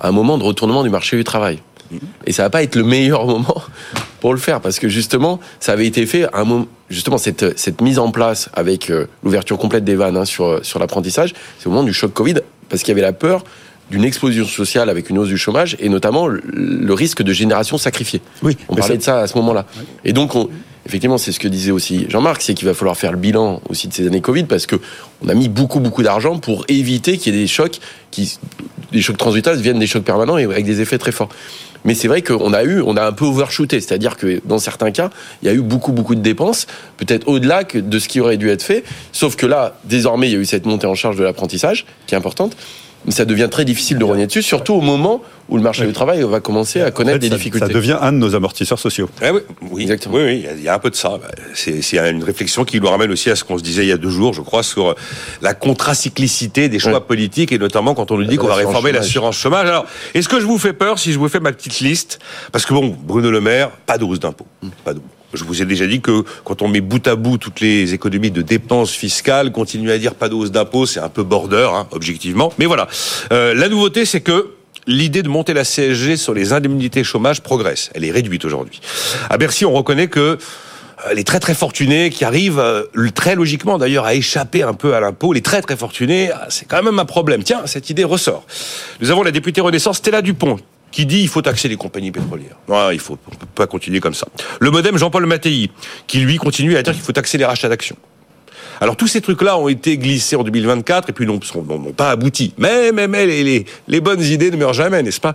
un 0.00 0.12
moment 0.12 0.38
de 0.38 0.44
retournement 0.44 0.82
du 0.82 0.90
marché 0.90 1.16
du 1.16 1.24
travail. 1.24 1.60
Et 2.26 2.32
ça 2.32 2.42
va 2.42 2.50
pas 2.50 2.62
être 2.62 2.76
le 2.76 2.82
meilleur 2.82 3.26
moment 3.26 3.62
pour 4.20 4.32
le 4.32 4.38
faire 4.38 4.60
parce 4.60 4.78
que 4.78 4.88
justement, 4.88 5.40
ça 5.60 5.72
avait 5.72 5.86
été 5.86 6.06
fait 6.06 6.24
à 6.24 6.40
un 6.40 6.44
moment, 6.44 6.66
justement 6.90 7.18
cette, 7.18 7.58
cette 7.58 7.80
mise 7.80 7.98
en 7.98 8.10
place 8.10 8.48
avec 8.54 8.90
euh, 8.90 9.06
l'ouverture 9.22 9.58
complète 9.58 9.84
des 9.84 9.94
vannes 9.94 10.16
hein, 10.16 10.24
sur, 10.24 10.64
sur 10.64 10.78
l'apprentissage, 10.78 11.34
c'est 11.58 11.66
au 11.68 11.70
moment 11.70 11.84
du 11.84 11.92
choc 11.92 12.12
Covid 12.12 12.36
parce 12.68 12.82
qu'il 12.82 12.88
y 12.88 12.92
avait 12.92 13.02
la 13.02 13.12
peur 13.12 13.44
d'une 13.90 14.04
explosion 14.04 14.44
sociale 14.44 14.90
avec 14.90 15.10
une 15.10 15.18
hausse 15.18 15.28
du 15.28 15.38
chômage 15.38 15.76
et 15.78 15.88
notamment 15.88 16.26
le 16.26 16.92
risque 16.92 17.22
de 17.22 17.32
génération 17.32 17.78
sacrifiée. 17.78 18.20
Oui, 18.42 18.56
on 18.68 18.74
parlait 18.74 18.96
de 18.96 19.02
ça 19.02 19.20
à 19.20 19.26
ce 19.28 19.36
moment-là. 19.38 19.64
Et 20.04 20.12
donc, 20.12 20.34
on, 20.34 20.48
effectivement, 20.86 21.18
c'est 21.18 21.32
ce 21.32 21.40
que 21.40 21.48
disait 21.48 21.72
aussi 21.72 22.06
Jean-Marc, 22.08 22.40
c'est 22.42 22.54
qu'il 22.54 22.66
va 22.66 22.74
falloir 22.74 22.96
faire 22.96 23.12
le 23.12 23.18
bilan 23.18 23.60
aussi 23.68 23.88
de 23.88 23.92
ces 23.92 24.06
années 24.06 24.20
Covid 24.20 24.44
parce 24.44 24.66
que 24.66 24.76
on 25.22 25.28
a 25.28 25.34
mis 25.34 25.48
beaucoup 25.48 25.80
beaucoup 25.80 26.02
d'argent 26.02 26.38
pour 26.38 26.64
éviter 26.68 27.18
qu'il 27.18 27.34
y 27.34 27.38
ait 27.38 27.42
des 27.42 27.46
chocs 27.46 27.78
qui, 28.10 28.38
des 28.92 29.02
chocs 29.02 29.18
transitoires 29.18 29.56
viennent 29.56 29.78
des 29.78 29.86
chocs 29.86 30.04
permanents 30.04 30.38
et 30.38 30.44
avec 30.44 30.64
des 30.64 30.80
effets 30.80 30.98
très 30.98 31.12
forts. 31.12 31.28
Mais 31.84 31.94
c'est 31.94 32.08
vrai 32.08 32.22
qu'on 32.22 32.52
a 32.52 32.64
eu, 32.64 32.80
on 32.80 32.96
a 32.96 33.06
un 33.06 33.12
peu 33.12 33.24
overshooté, 33.26 33.80
c'est-à-dire 33.80 34.16
que 34.16 34.40
dans 34.44 34.58
certains 34.58 34.90
cas, 34.90 35.10
il 35.42 35.46
y 35.46 35.48
a 35.48 35.54
eu 35.54 35.60
beaucoup, 35.60 35.92
beaucoup 35.92 36.16
de 36.16 36.20
dépenses, 36.20 36.66
peut-être 36.96 37.28
au-delà 37.28 37.62
de 37.62 37.98
ce 38.00 38.08
qui 38.08 38.18
aurait 38.18 38.38
dû 38.38 38.50
être 38.50 38.62
fait. 38.62 38.82
Sauf 39.12 39.36
que 39.36 39.46
là, 39.46 39.78
désormais, 39.84 40.28
il 40.28 40.32
y 40.32 40.36
a 40.36 40.40
eu 40.40 40.44
cette 40.44 40.66
montée 40.66 40.88
en 40.88 40.96
charge 40.96 41.16
de 41.16 41.22
l'apprentissage, 41.22 41.86
qui 42.08 42.14
est 42.16 42.18
importante 42.18 42.56
ça 43.12 43.24
devient 43.24 43.48
très 43.50 43.64
difficile 43.64 43.98
de 43.98 44.04
rogner 44.04 44.26
dessus, 44.26 44.42
surtout 44.42 44.74
au 44.74 44.80
moment 44.80 45.22
où 45.48 45.56
le 45.56 45.62
marché 45.62 45.86
du 45.86 45.92
travail 45.92 46.22
va 46.22 46.40
commencer 46.40 46.80
à 46.80 46.90
connaître 46.90 47.18
des 47.18 47.30
difficultés. 47.30 47.66
Ça 47.66 47.72
devient 47.72 47.96
un 48.00 48.12
de 48.12 48.18
nos 48.18 48.34
amortisseurs 48.34 48.78
sociaux. 48.78 49.08
Eh 49.22 49.30
oui, 49.30 49.40
oui, 49.70 49.82
Exactement. 49.82 50.16
oui, 50.16 50.44
il 50.56 50.62
y 50.62 50.68
a 50.68 50.74
un 50.74 50.78
peu 50.78 50.90
de 50.90 50.96
ça. 50.96 51.18
Bah, 51.20 51.28
c'est 51.54 51.80
une 52.10 52.24
réflexion 52.24 52.64
qui 52.64 52.80
nous 52.80 52.88
ramène 52.88 53.10
aussi 53.12 53.30
à 53.30 53.36
ce 53.36 53.44
qu'on 53.44 53.58
se 53.58 53.62
disait 53.62 53.84
il 53.84 53.88
y 53.88 53.92
a 53.92 53.96
deux 53.96 54.10
jours, 54.10 54.34
je 54.34 54.40
crois, 54.42 54.62
sur 54.62 54.94
la 55.42 55.54
contracyclicité 55.54 56.68
des 56.68 56.78
choix 56.78 57.06
politiques 57.06 57.52
et 57.52 57.58
notamment 57.58 57.94
quand 57.94 58.10
on 58.10 58.18
nous 58.18 58.24
dit 58.24 58.36
qu'on 58.36 58.48
va 58.48 58.54
réformer 58.54 58.92
l'assurance 58.92 59.36
chômage. 59.36 59.68
Alors, 59.68 59.86
est-ce 60.14 60.28
que 60.28 60.40
je 60.40 60.46
vous 60.46 60.58
fais 60.58 60.72
peur 60.72 60.98
si 60.98 61.12
je 61.12 61.18
vous 61.18 61.28
fais 61.28 61.40
ma 61.40 61.52
petite 61.52 61.80
liste? 61.80 62.18
Parce 62.52 62.66
que 62.66 62.74
bon, 62.74 62.96
Bruno 63.04 63.30
Le 63.30 63.40
Maire, 63.40 63.70
pas 63.70 63.98
de 63.98 64.04
hausse 64.04 64.20
d'impôts, 64.20 64.46
pas 64.84 64.94
de 64.94 65.00
je 65.36 65.44
vous 65.44 65.62
ai 65.62 65.64
déjà 65.64 65.86
dit 65.86 66.00
que 66.00 66.24
quand 66.44 66.62
on 66.62 66.68
met 66.68 66.80
bout 66.80 67.06
à 67.06 67.16
bout 67.16 67.38
toutes 67.38 67.60
les 67.60 67.94
économies 67.94 68.30
de 68.30 68.42
dépenses 68.42 68.92
fiscales, 68.92 69.52
continuer 69.52 69.92
à 69.92 69.98
dire 69.98 70.14
pas 70.14 70.28
de 70.28 70.34
hausse 70.34 70.50
d'impôts, 70.50 70.86
c'est 70.86 71.00
un 71.00 71.08
peu 71.08 71.22
border, 71.22 71.68
hein, 71.72 71.86
objectivement. 71.90 72.52
Mais 72.58 72.66
voilà, 72.66 72.88
euh, 73.32 73.54
la 73.54 73.68
nouveauté, 73.68 74.04
c'est 74.04 74.20
que 74.20 74.50
l'idée 74.86 75.22
de 75.22 75.28
monter 75.28 75.52
la 75.52 75.64
CSG 75.64 76.16
sur 76.16 76.34
les 76.34 76.52
indemnités 76.52 77.04
chômage 77.04 77.40
progresse. 77.40 77.90
Elle 77.94 78.04
est 78.04 78.10
réduite 78.10 78.44
aujourd'hui. 78.44 78.80
À 79.28 79.36
Bercy, 79.36 79.64
on 79.64 79.72
reconnaît 79.72 80.08
que 80.08 80.38
euh, 81.06 81.14
les 81.14 81.24
très 81.24 81.40
très 81.40 81.54
fortunés 81.54 82.10
qui 82.10 82.24
arrivent 82.24 82.58
euh, 82.58 82.84
très 83.14 83.34
logiquement 83.34 83.78
d'ailleurs 83.78 84.04
à 84.04 84.14
échapper 84.14 84.62
un 84.62 84.74
peu 84.74 84.94
à 84.94 85.00
l'impôt, 85.00 85.32
les 85.32 85.42
très 85.42 85.60
très 85.60 85.76
fortunés, 85.76 86.30
ah, 86.32 86.46
c'est 86.48 86.66
quand 86.66 86.82
même 86.82 86.98
un 86.98 87.04
problème. 87.04 87.42
Tiens, 87.42 87.62
cette 87.66 87.90
idée 87.90 88.04
ressort. 88.04 88.46
Nous 89.00 89.10
avons 89.10 89.22
la 89.22 89.30
députée 89.30 89.60
Renaissance 89.60 89.98
Stella 89.98 90.22
Dupont 90.22 90.58
qui 90.96 91.04
dit 91.04 91.20
il 91.20 91.28
faut 91.28 91.42
taxer 91.42 91.68
les 91.68 91.76
compagnies 91.76 92.10
pétrolières. 92.10 92.56
Non, 92.70 92.90
il 92.90 92.98
faut 92.98 93.18
pas 93.54 93.66
continuer 93.66 94.00
comme 94.00 94.14
ça. 94.14 94.26
Le 94.60 94.70
modem 94.70 94.96
Jean-Paul 94.96 95.26
Mattei, 95.26 95.70
qui 96.06 96.20
lui 96.20 96.38
continue 96.38 96.74
à 96.74 96.82
dire 96.82 96.94
qu'il 96.94 97.02
faut 97.02 97.12
taxer 97.12 97.36
les 97.36 97.44
rachats 97.44 97.68
d'actions. 97.68 97.98
Alors 98.80 98.96
tous 98.96 99.06
ces 99.06 99.20
trucs-là 99.20 99.58
ont 99.58 99.68
été 99.68 99.98
glissés 99.98 100.36
en 100.36 100.42
2024 100.42 101.10
et 101.10 101.12
puis 101.12 101.26
n'ont 101.26 101.38
pas 101.94 102.12
abouti. 102.12 102.54
Mais, 102.56 102.92
mais, 102.92 103.08
mais 103.08 103.26
les, 103.26 103.66
les, 103.88 104.00
bonnes 104.00 104.22
idées 104.22 104.50
ne 104.50 104.56
meurent 104.56 104.72
jamais, 104.72 105.02
n'est-ce 105.02 105.20
pas? 105.20 105.34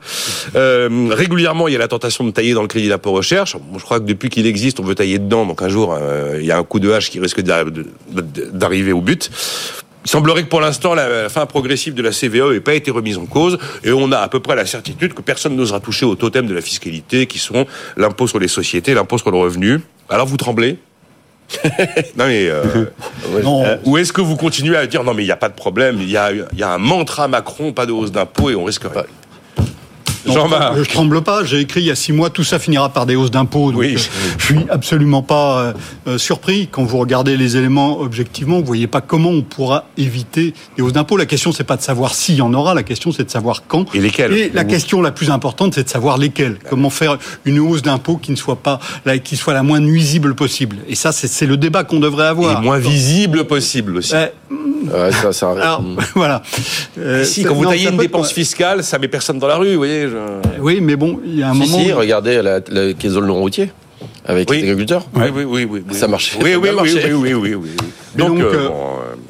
Euh, 0.56 1.10
Régulièrement, 1.12 1.68
il 1.68 1.74
y 1.74 1.75
a 1.75 1.80
la 1.80 1.88
tentation 1.88 2.24
de 2.24 2.32
tailler 2.32 2.56
dans 2.56 2.63
le 2.63 2.68
crédit 2.68 2.89
d'impôt 2.89 3.12
recherche. 3.12 3.56
je 3.77 3.84
crois 3.84 4.00
que 4.00 4.06
depuis 4.06 4.30
qu'il 4.30 4.48
existe, 4.48 4.80
on 4.80 4.84
veut 4.84 4.96
tailler 4.96 5.20
dedans. 5.20 5.46
Donc 5.46 5.62
un 5.62 5.70
jour, 5.70 5.94
euh, 5.94 6.38
il 6.39 6.46
y 6.48 6.51
a 6.51 6.58
un 6.58 6.63
coup 6.63 6.80
de 6.80 6.91
hache 6.91 7.12
qui 7.12 7.20
risque 7.20 7.41
d'arriver 7.41 8.94
au 8.94 9.01
but. 9.01 9.30
Il 10.05 10.10
semblerait 10.10 10.43
que 10.43 10.50
pour 10.50 10.62
l'instant, 10.62 10.96
la 10.96 11.29
fin 11.29 11.46
progressive 11.46 11.93
de 11.93 12.01
la 12.01 12.12
CVE 12.12 12.53
n'ait 12.53 12.59
pas 12.59 12.74
été 12.74 12.90
remise 12.90 13.18
en 13.18 13.25
cause 13.25 13.59
et 13.83 13.92
on 13.92 14.11
a 14.11 14.18
à 14.18 14.27
peu 14.27 14.40
près 14.40 14.55
la 14.55 14.66
certitude 14.66 15.14
que 15.14 15.22
personne 15.22 15.55
n'osera 15.55 15.79
toucher 15.79 16.05
au 16.05 16.16
totem 16.16 16.48
de 16.48 16.53
la 16.53 16.61
fiscalité 16.61 17.27
qui 17.27 17.37
sont 17.37 17.66
l'impôt 17.98 18.27
sur 18.27 18.40
les 18.40 18.48
sociétés, 18.48 18.94
l'impôt 18.94 19.18
sur 19.18 19.31
le 19.31 19.37
revenu. 19.37 19.81
Alors 20.09 20.25
vous 20.25 20.37
tremblez 20.37 20.77
non 22.16 22.27
mais 22.27 22.48
euh, 22.48 22.64
euh, 23.44 23.77
ou 23.83 23.98
est-ce 23.98 24.14
que 24.14 24.22
vous 24.22 24.37
continuez 24.37 24.77
à 24.77 24.87
dire 24.87 25.03
non 25.03 25.14
mais 25.14 25.24
il 25.24 25.25
n'y 25.25 25.33
a 25.33 25.37
pas 25.37 25.50
de 25.50 25.53
problème, 25.53 25.98
il 26.00 26.09
y 26.09 26.16
a, 26.16 26.31
y 26.31 26.64
a 26.64 26.70
un 26.70 26.77
mantra 26.77 27.27
Macron, 27.27 27.74
pas 27.74 27.85
de 27.85 27.92
hausse 27.92 28.14
d'impôt 28.14 28.50
et 28.50 28.55
on 28.55 28.64
risque 28.64 28.85
rien. 28.85 29.03
Jean-Marc. 30.31 30.77
Je 30.77 30.89
tremble 30.89 31.22
pas. 31.22 31.44
J'ai 31.44 31.59
écrit 31.59 31.81
il 31.81 31.87
y 31.87 31.91
a 31.91 31.96
six 31.96 32.13
mois, 32.13 32.29
tout 32.29 32.44
ça 32.44 32.59
finira 32.59 32.89
par 32.89 33.05
des 33.05 33.15
hausses 33.15 33.31
d'impôts. 33.31 33.72
Oui. 33.74 33.96
Euh, 33.96 34.00
je 34.37 34.46
suis 34.46 34.59
absolument 34.70 35.22
pas 35.22 35.59
euh, 35.59 35.74
euh, 36.07 36.17
surpris. 36.17 36.67
Quand 36.72 36.83
vous 36.83 36.98
regardez 36.98 37.37
les 37.37 37.57
éléments 37.57 38.00
objectivement, 38.00 38.59
vous 38.59 38.65
voyez 38.65 38.87
pas 38.87 39.01
comment 39.01 39.29
on 39.29 39.41
pourra 39.41 39.85
éviter 39.98 40.53
des 40.75 40.83
hausses 40.83 40.94
d'impôts. 40.94 41.17
La 41.17 41.25
question, 41.25 41.51
c'est 41.51 41.63
pas 41.63 41.77
de 41.77 41.81
savoir 41.81 42.13
s'il 42.13 42.35
y 42.35 42.41
en 42.41 42.53
aura. 42.53 42.74
La 42.74 42.83
question, 42.83 43.11
c'est 43.11 43.24
de 43.24 43.29
savoir 43.29 43.63
quand. 43.67 43.94
Et 43.96 44.00
lesquels. 44.00 44.33
Et 44.33 44.51
la 44.53 44.63
question 44.63 45.01
la 45.01 45.11
plus 45.11 45.29
importante, 45.29 45.75
c'est 45.75 45.83
de 45.83 45.89
savoir 45.89 46.17
lesquels. 46.17 46.57
Comment 46.70 46.89
faire 46.89 47.17
une 47.46 47.59
hausse 47.59 47.81
d'impôts 47.81 48.17
qui 48.17 48.31
ne 48.31 48.37
soit 48.37 48.57
pas, 48.57 48.79
qui 49.24 49.37
soit 49.37 49.53
la 49.53 49.63
moins 49.63 49.79
nuisible 49.79 50.35
possible. 50.35 50.77
Et 50.87 50.96
ça, 50.96 51.11
c'est 51.11 51.46
le 51.46 51.57
débat 51.57 51.83
qu'on 51.83 52.00
devrait 52.00 52.27
avoir. 52.27 52.61
Et 52.61 52.65
moins 52.65 52.79
visible 52.79 53.46
possible 53.46 53.98
aussi. 53.98 54.13
ouais, 54.13 55.11
ça, 55.11 55.33
ça 55.33 55.51
Alors, 55.51 55.83
voilà. 56.15 56.41
si, 57.24 57.44
quand 57.44 57.55
vous 57.55 57.65
taillez 57.65 57.89
une 57.89 57.98
dépense 57.98 58.31
fiscale, 58.31 58.83
ça 58.83 59.00
met 59.00 59.07
personne 59.07 59.39
dans 59.39 59.48
la 59.48 59.57
rue, 59.57 59.72
vous 59.72 59.77
voyez. 59.77 60.07
Oui, 60.60 60.79
mais 60.81 60.96
bon, 60.96 61.20
il 61.25 61.40
y 61.40 61.44
a 61.44 61.50
un 61.50 61.53
moment. 61.53 61.79
Si, 61.79 61.92
regardez 61.92 62.42
la, 62.42 62.60
la 62.70 62.94
caisse 62.94 63.14
de 63.14 63.20
routier 63.20 63.72
avec 64.25 64.50
les 64.50 64.60
agriculteurs. 64.60 65.05
Oui, 65.16 65.24
oui, 65.34 65.44
oui, 65.44 65.68
oui, 65.70 65.96
Ça 65.96 66.07
marche. 66.07 66.38
Oui, 66.42 66.55
oui, 66.55 66.70
oui, 66.81 66.94
oui, 67.14 67.34
oui, 67.34 67.53
oui, 67.55 67.70
Donc, 68.16 68.40
euh, 68.40 68.44
euh, 68.44 68.70
euh, 68.70 68.70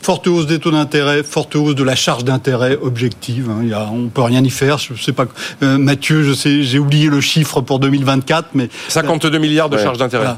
forte 0.02 0.28
hausse 0.28 0.48
des 0.48 0.60
taux 0.60 0.72
d'intérêt, 0.72 1.24
forte 1.24 1.56
hausse 1.56 1.76
de 1.76 1.84
la 1.84 1.96
charge 1.96 2.24
d'intérêt 2.24 2.78
objective. 2.82 3.50
Hein, 3.50 3.66
y 3.66 3.74
a, 3.74 3.90
on 3.92 4.08
peut 4.08 4.22
rien 4.22 4.44
y 4.44 4.50
faire. 4.50 4.78
Je 4.78 5.02
sais 5.02 5.14
pas. 5.14 5.26
Mathieu, 5.62 6.24
je 6.24 6.34
sais, 6.34 6.64
j'ai 6.64 6.80
oublié 6.80 7.08
le 7.08 7.22
chiffre 7.22 7.62
pour 7.62 7.80
2024, 7.80 8.50
mais 8.54 8.70
52 8.90 9.38
milliards 9.40 9.70
de 9.70 9.78
charges 9.78 9.98
d'intérêt. 9.98 10.36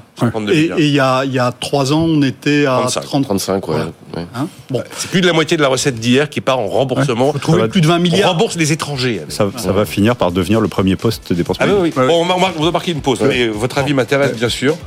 Et, 0.52 0.72
il 0.78 0.92
y 0.92 1.00
a 1.00 1.26
il 1.26 1.34
y 1.34 1.40
a 1.40 1.52
trois 1.52 1.94
ans, 1.94 2.04
on 2.04 2.22
était 2.22 2.66
à 2.66 2.86
30, 2.88 3.24
35, 3.26 3.68
ouais. 3.68 3.76
Hein 4.16 4.48
bon, 4.70 4.84
c'est 4.96 5.10
plus 5.10 5.22
de 5.22 5.28
la 5.28 5.34
moitié 5.34 5.58
de 5.58 5.62
la 5.62 5.68
recette 5.68 5.96
d'hier 5.96 6.30
qui 6.30 6.42
part 6.42 6.60
en 6.60 6.68
remboursement. 6.68 7.32
Faut 7.32 7.40
trouver 7.40 7.68
plus 7.68 7.82
de 7.82 7.88
20 7.88 8.00
milliards. 8.00 8.30
On 8.30 8.34
rembourse 8.34 8.56
les 8.56 8.72
étrangers. 8.72 9.22
Ça, 9.30 9.48
ça 9.58 9.72
va 9.72 9.86
finir 9.86 10.16
par 10.16 10.32
devenir 10.32 10.62
le 10.62 10.68
premier 10.68 10.96
poste 10.96 11.30
de 11.30 11.36
dépenses 11.36 11.58
ah, 11.60 11.66
oui, 11.68 11.94
oui. 11.96 12.08
Bon, 12.08 12.26
on 12.58 12.72
marquer 12.72 12.92
une 12.92 13.02
pause. 13.02 13.22
Mais 13.22 13.48
votre 13.48 13.78
avis 13.78 13.94
m'intéresse 13.94 14.34
bien 14.36 14.50
sûr. 14.50 14.78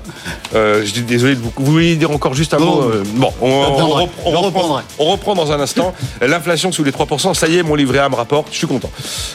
Euh, 0.55 0.83
je 0.85 0.93
suis 0.93 1.03
désolé 1.03 1.35
de 1.35 1.41
vous. 1.41 1.53
Vous 1.57 1.73
voulez 1.73 1.97
dire 1.97 2.11
encore 2.11 2.35
juste 2.35 2.55
un 2.55 2.59
mot 2.59 2.83
euh, 2.83 3.03
Bon, 3.15 3.33
on, 3.41 3.63
reprend, 3.63 4.83
on, 4.99 5.11
reprend, 5.11 5.35
dans 5.35 5.53
un 5.53 5.61
instant. 5.61 5.95
L'inflation 6.21 6.73
sous 6.73 6.85
les 6.85 6.93
3%, 6.93 7.35
ça 7.35 7.49
y 7.49 7.57
est, 7.57 7.63
mon 7.63 7.75
livret 7.75 7.99
A 7.99 8.09
me 8.09 8.15
rapporte, 8.15 8.49
je 8.53 8.59
suis 8.59 8.67
content. 8.67 8.91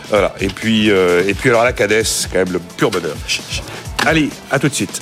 Voilà. 0.09 0.33
Et 0.39 0.47
puis, 0.47 0.89
euh, 0.89 1.27
et 1.27 1.33
puis 1.33 1.49
alors 1.49 1.63
la 1.63 1.73
CADES, 1.73 2.27
quand 2.31 2.39
même 2.39 2.53
le 2.53 2.59
pur 2.77 2.91
bonheur. 2.91 3.15
Allez, 4.05 4.29
à 4.49 4.59
tout 4.59 4.69
de 4.69 4.73
suite. 4.73 5.01